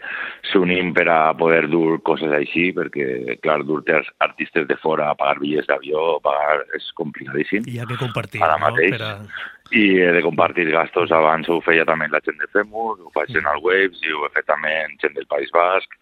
[0.50, 5.38] s'unim per a poder dur coses així, perquè, clar, dur-te artistes de fora a pagar
[5.40, 7.64] bitllets d'avió, pagar és complicadíssim.
[7.72, 8.92] I ha que compartir, Ara mateix.
[8.92, 8.98] no?
[8.98, 9.50] Per a...
[9.72, 11.14] I he de compartir gastos.
[11.16, 13.40] Abans ho feia també la gent de Femur, ho faig mm.
[13.40, 15.96] en el Waves i ho he fet també en gent del País Basc.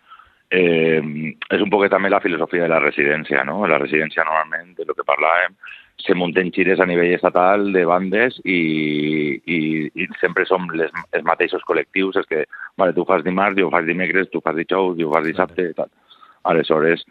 [0.51, 0.99] Eh,
[1.55, 3.63] és un poquet també la filosofia de la residència, no?
[3.71, 5.55] La residència normalment, de lo que parlàvem,
[6.05, 8.61] se munten gires a nivell estatal de bandes i,
[9.45, 9.61] i,
[9.95, 12.45] i sempre som les, els mateixos col·lectius, és que
[12.81, 15.91] vale, tu fas dimarts, jo fas dimecres, tu fas dijous, jo fas dissabte, i tal.
[16.51, 17.05] Aleshores,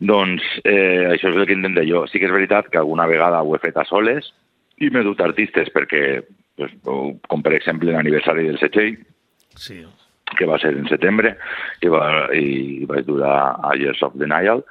[0.00, 2.06] doncs eh, això és el que intento jo.
[2.08, 4.32] Sí que és veritat que alguna vegada ho he fet a soles
[4.80, 6.22] i m'he dut artistes perquè,
[6.56, 8.96] pues, com per exemple l'aniversari del Setxell,
[9.60, 9.82] sí.
[10.38, 11.34] que va ser en setembre,
[11.84, 14.64] i, va, i vaig durar a Years of Denial,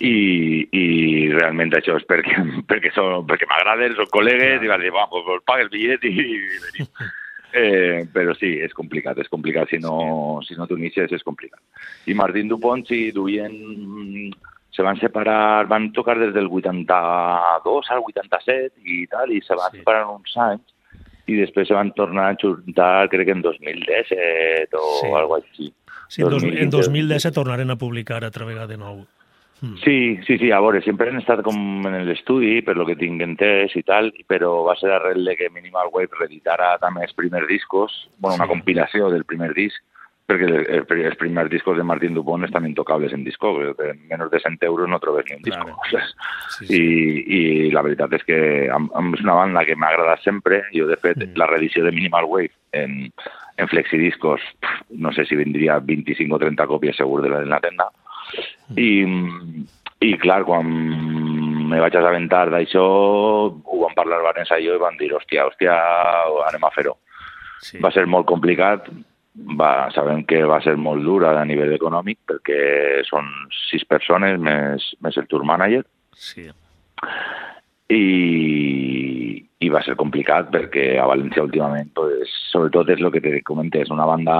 [0.00, 0.84] i, i
[1.34, 2.36] realment això és perquè,
[2.70, 6.06] perquè, són, perquè m'agraden, són col·legues, i vas dir, va, pues, pues paga el bitllet
[6.08, 6.92] i, i venim.
[7.50, 9.66] Eh, però sí, és complicat, és complicat.
[9.72, 11.58] Si no, si no t'unixes és complicat.
[12.06, 13.56] I Martín Dupont, si duien...
[14.70, 19.74] Se van separar, van tocar des del 82 al 87 i tal, i se van
[19.74, 19.80] sí.
[19.80, 20.76] separar uns anys
[21.26, 25.10] i després se van tornar a juntar, crec que en 2017 o sí.
[25.10, 25.72] alguna així.
[26.10, 29.02] Sí, en 2010 tornaren a publicar altra vegada de nou.
[29.60, 29.76] Mm.
[29.84, 29.96] Sí,
[30.26, 33.76] sí, sí, a veure, sempre han estat com en l'estudi, per lo que tinc entès
[33.76, 38.08] i tal, però va ser arrel de que Minimal Wave reeditara també els primers discos,
[38.18, 38.54] bueno, una sí.
[38.54, 39.82] compilació del primer disc,
[40.30, 40.48] perquè
[41.08, 44.88] els primers discos de Martín Dupont estan intocables en disco, que menys de 100 euros
[44.88, 45.76] no trobes ni un disco.
[45.90, 46.06] Claro.
[46.60, 46.76] Sí, sí.
[46.76, 48.38] I, I la veritat és que
[48.68, 50.58] és una banda que m'ha agradat sempre.
[50.74, 51.38] Jo, de fet, mm.
[51.40, 53.06] la reedició de Minimal Wave en,
[53.56, 54.44] en flexidiscos,
[54.90, 57.88] no sé si vendria 25 o 30 còpies segur de la, de la tenda,
[58.76, 58.90] i,
[60.00, 60.70] i clar, quan
[61.70, 62.86] me vaig assabentar d'això,
[63.50, 65.76] ho vam parlar Vanessa i jo i van dir, hòstia, hòstia,
[66.48, 66.96] anem a fer-ho.
[67.60, 67.78] Sí.
[67.84, 68.88] Va ser molt complicat,
[69.60, 73.28] va, sabem que va ser molt dura a nivell econòmic perquè són
[73.68, 75.84] sis persones més, més el tour manager.
[76.16, 76.48] Sí.
[77.90, 78.02] I,
[79.60, 83.90] i va ser complicat perquè a València últimament, pues, sobretot és el que te comentes,
[83.90, 84.36] una banda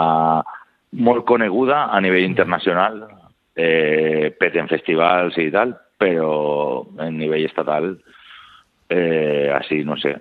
[0.92, 3.02] molt coneguda a nivell internacional,
[3.56, 7.92] eh, peten festivals i tal, però en nivell estatal,
[8.88, 10.16] eh, així, no sé.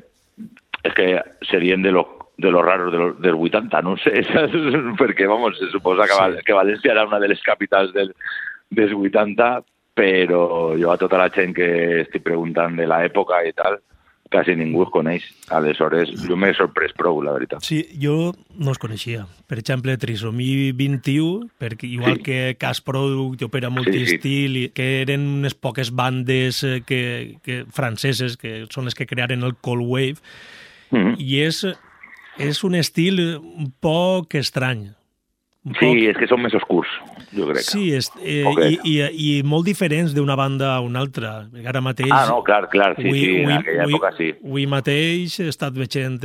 [0.83, 1.09] És que
[1.49, 2.05] serien de lo,
[2.37, 4.23] de lo raro de lo, del 80, no sé,
[5.01, 6.45] perquè, vamos, se suposa que, sí.
[6.47, 8.13] que València era una de les capitals del,
[8.69, 9.49] dels 80,
[9.99, 10.43] però
[10.79, 11.69] jo a tota la gent que
[12.05, 13.79] estic preguntant de l'època i tal,
[14.29, 15.25] quasi ningú es coneix.
[15.53, 17.65] Aleshores, jo m'he sorprès prou, la veritat.
[17.65, 19.25] Sí, jo no els coneixia.
[19.49, 22.25] Per exemple, Trisomí 21, perquè igual sí.
[22.27, 24.73] que Cas Product, Opera Multistil, sí, sí.
[24.77, 29.57] que eren unes poques bandes eh, que, que franceses, que són les que crearen el
[29.57, 30.21] Cold Wave,
[30.91, 31.15] mm -hmm.
[31.17, 31.65] i és,
[32.37, 34.91] és un estil un poc estrany.
[35.65, 35.97] Un sí, poc...
[35.97, 36.87] és que són més oscurs
[37.35, 37.63] jo crec.
[37.65, 41.33] Sí, és, eh, i, i, i molt diferents d'una banda a una altra.
[41.65, 42.11] Ara mateix...
[42.15, 44.31] Ah, no, clar, clar, sí, avui, sí, avui, en aquella avui, època sí.
[44.39, 46.19] Avui mateix he estat veient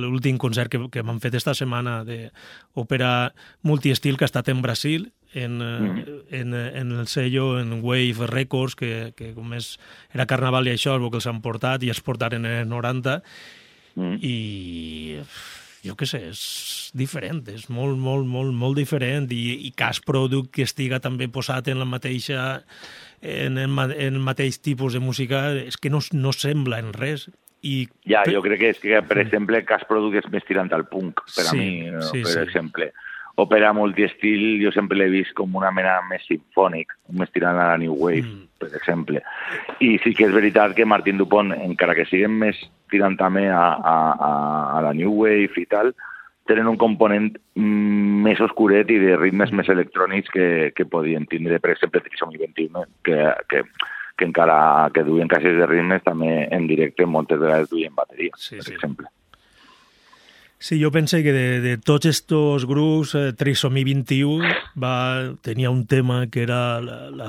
[0.00, 3.10] l'últim concert que, que m'han fet esta setmana d'òpera
[3.66, 6.04] multiestil que ha estat en Brasil, en, mm.
[6.30, 9.74] en, en el sello, en Wave Records, que, que com és,
[10.14, 13.18] era carnaval i això, el que els han portat i els portaren en el 90,
[13.98, 14.16] mm.
[14.22, 15.18] i
[15.84, 16.42] jo què sé, és
[16.96, 21.68] diferent, és molt, molt, molt, molt diferent i, i cas product que estiga també posat
[21.68, 22.64] en la mateixa
[23.20, 27.28] en el, en el mateix tipus de música és que no, no sembla en res
[27.64, 27.86] i...
[28.08, 31.22] Ja, jo crec que és que, per exemple, cas product és més tirant al punk,
[31.32, 31.70] per sí, a mi,
[32.10, 32.40] sí, per sí.
[32.42, 32.90] exemple.
[33.34, 37.78] Òpera multiestil jo sempre l'he vist com una mena més sinfònic, més tirant a la
[37.82, 38.44] New Wave, mm.
[38.62, 39.22] per exemple.
[39.82, 42.60] I sí que és veritat que Martín Dupont, encara que siguin més
[42.92, 43.96] tirant també a, a,
[44.78, 45.90] a la New Wave i tal,
[46.46, 51.72] tenen un component més oscuret i de ritmes més electrònics que, que podien tindre, per
[51.72, 53.18] exemple, Trisomy 21, que,
[53.50, 53.64] que,
[54.14, 58.60] que encara que duien caixes de ritmes també en directe moltes vegades duien bateria, Sí,
[58.60, 58.74] per sí.
[58.76, 59.10] exemple.
[60.64, 64.48] Sí, jo pense que de, de tots estos grups, eh, Trisomi 21
[64.80, 64.94] va,
[65.44, 67.28] tenia un tema que era la, la,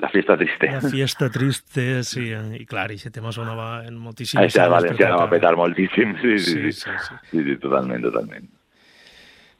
[0.00, 0.70] La fiesta triste.
[0.72, 4.82] la fiesta triste, sí, i clar, aquest tema sonava en moltíssimes Això a sales per
[4.86, 5.34] Valenciana tot va arreu.
[5.36, 6.72] petar moltíssim, sí, sí, Sí, sí.
[6.80, 7.14] sí, sí.
[7.30, 8.48] Sí, sí, totalment, totalment.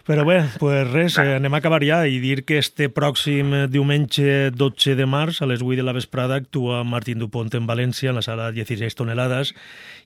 [0.06, 4.52] Però bé, pues res, eh, anem a acabar ja i dir que este pròxim diumenge
[4.54, 8.20] 12 de març a les 8 de la vesprada actua Martín Dupont en València, en
[8.20, 9.50] la sala 16 tonelades,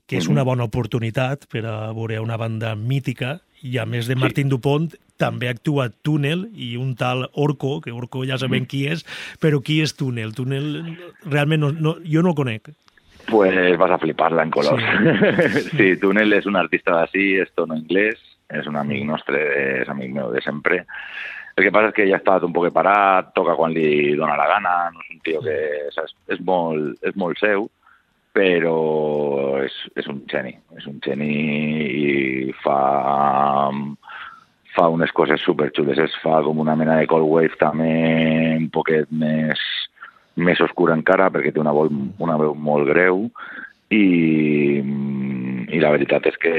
[0.09, 4.17] que és una bona oportunitat per a veure una banda mítica i a més de
[4.17, 4.89] Martín Dupont
[5.21, 9.05] també actua Túnel i un tal Orco, que Orco ja sabem qui és,
[9.37, 10.33] però qui és Túnel?
[10.33, 10.97] Túnel
[11.29, 12.73] realment no, no, jo no el conec.
[13.29, 14.81] Pues vas a fliparla en colors.
[15.77, 18.17] Sí, Túnel és un artista d'ací, és tono inglès,
[18.59, 19.41] és un amic nostre,
[19.81, 20.83] és amic meu de sempre.
[21.55, 24.37] El que passa és que ja ha estat un poc parat, toca quan li dona
[24.39, 25.57] la gana, no és un tio que
[25.95, 27.67] saps, és, molt, és molt seu,
[28.31, 28.77] però
[29.59, 31.31] és, és un geni, és un geni
[31.91, 32.79] i fa,
[34.75, 37.91] fa unes coses superxules, es fa com una mena de cold wave també
[38.55, 39.59] un poquet més,
[40.39, 41.91] més oscura encara perquè té una, vol,
[42.23, 43.25] una veu molt greu
[43.91, 44.05] i,
[44.79, 46.55] i la veritat és que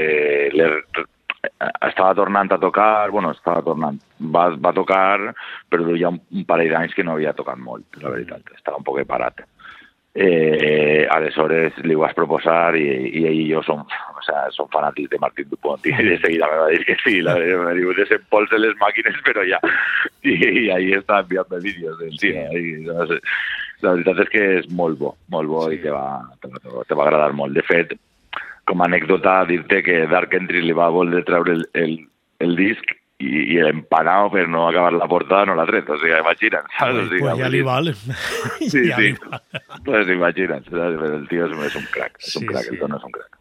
[1.43, 3.99] estava tornant a tocar, bueno, estava tornant,
[4.35, 5.33] va, va tocar,
[5.69, 8.87] però duia un, un parell d'anys que no havia tocat molt, la veritat, estava un
[8.87, 9.43] poc parat.
[10.13, 12.83] Eh, aleshores li vas proposar i,
[13.17, 16.51] i ell i jo som, o sea, som fanàtics de Martín Dupont i de seguida
[16.51, 19.57] me va dir que sí, la, me diu desempolse les màquines però ja
[20.21, 23.17] i, i ahí està enviant vídeos del cine i, no sé,
[23.81, 25.79] la veritat és que és molt bo, molt bo sí.
[25.79, 27.57] i te va, te, va, te va agradar molt.
[27.57, 27.97] De fet,
[28.65, 31.97] com a anècdota, dir-te que Dark Entry li va voler treure el, el,
[32.39, 32.93] el disc
[33.23, 36.97] i, i empanado per no acabar la portada no l'ha tret, o sigui, imagina't, saps?
[36.97, 37.93] O sigui, pues ja li val.
[38.73, 39.13] Sí, ja sí.
[39.21, 39.41] val.
[39.85, 40.97] Pues imagina't, saps?
[40.99, 42.75] Però el tio és, un crac, és Sí, un crac, sí.
[42.75, 43.39] el Tono és un crac.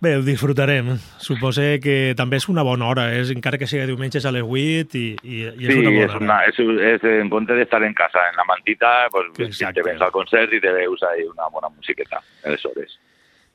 [0.00, 0.94] Bé, ho disfrutarem.
[1.20, 4.96] Suposo que també és una bona hora, és, encara que sigui diumenges a les 8
[4.96, 6.24] i, i, i és Sí, una bona és, hora.
[6.24, 6.62] una, és,
[6.94, 9.82] és, en compte d'estar en casa en la mantita, pues, Exacte.
[9.82, 12.96] te vens al concert i te veus ahí una bona musiqueta, aleshores.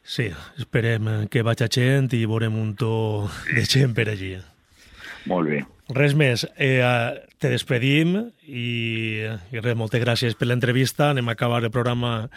[0.05, 0.29] Sí,
[0.61, 2.91] esperem eh, que vaig a gent i veurem un to
[3.49, 4.35] de gent per allí.
[5.25, 5.63] Molt bé.
[5.97, 8.13] Res més, eh, eh, te despedim
[8.45, 8.67] i,
[9.25, 11.09] i res, moltes gràcies per l'entrevista.
[11.09, 12.27] Anem a acabar el programa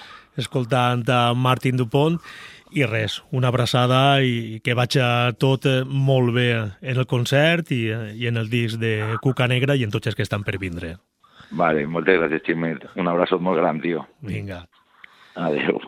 [0.40, 2.16] escoltant a Martin Dupont
[2.72, 5.04] i res, una abraçada i que vagi
[5.40, 7.84] tot eh, molt bé en el concert i,
[8.16, 10.96] i en el disc de Cuca Negra i en tots els que estan per vindre.
[11.50, 12.90] Vale, moltes gràcies, Ximet.
[13.00, 14.04] Un abraço molt gran, tio.
[14.24, 14.66] Vinga.
[15.36, 15.80] Adéu.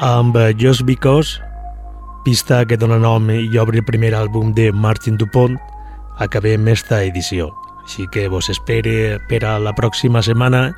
[0.00, 1.42] Amb eh, Just Because,
[2.24, 5.58] pista que dona nom i obre el primer àlbum de Martin Dupont,
[6.16, 7.50] acabem esta edició.
[7.84, 10.70] Així que vos espere per a la pròxima setmana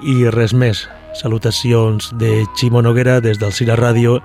[0.00, 0.86] i res més.
[1.12, 4.16] Salutacions de Ximo Noguera des del Cira Ràdio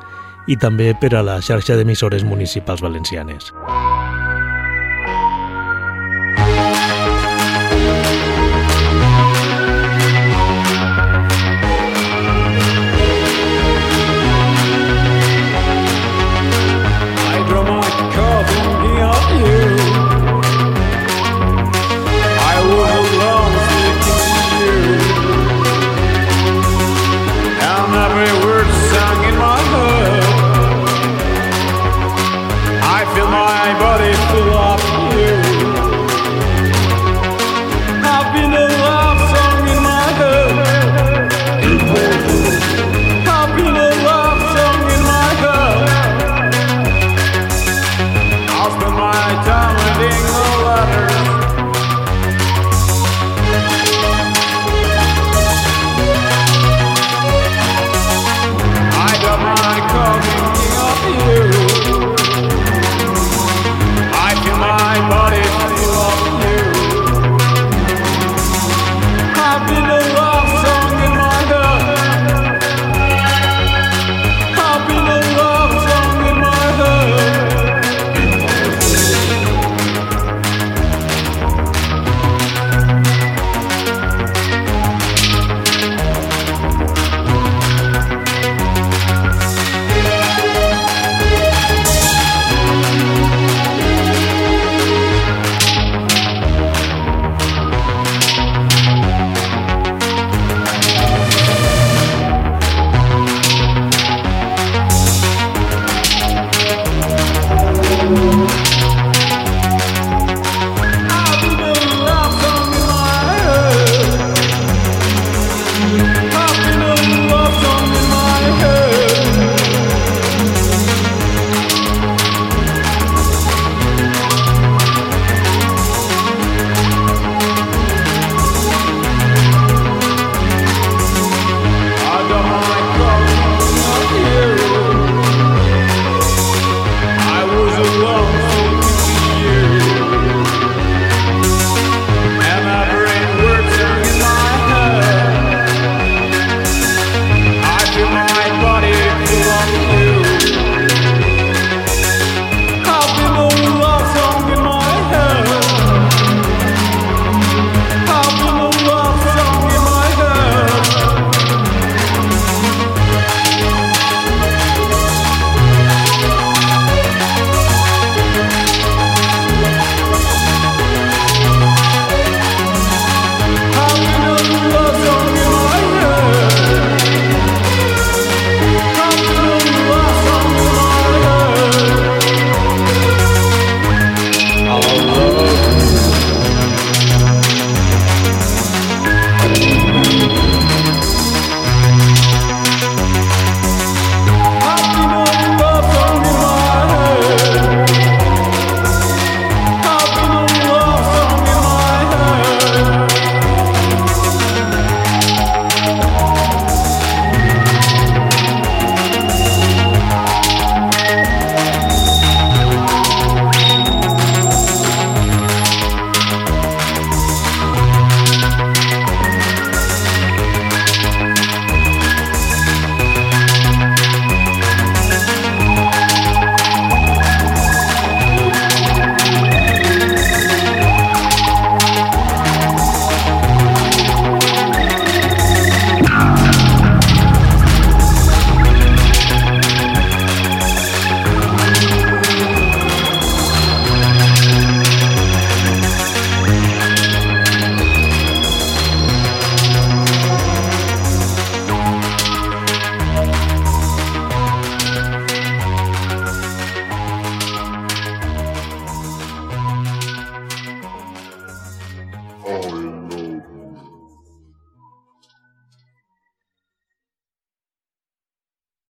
[0.47, 3.51] i també per a la xarxa d'emissores municipals valencianes.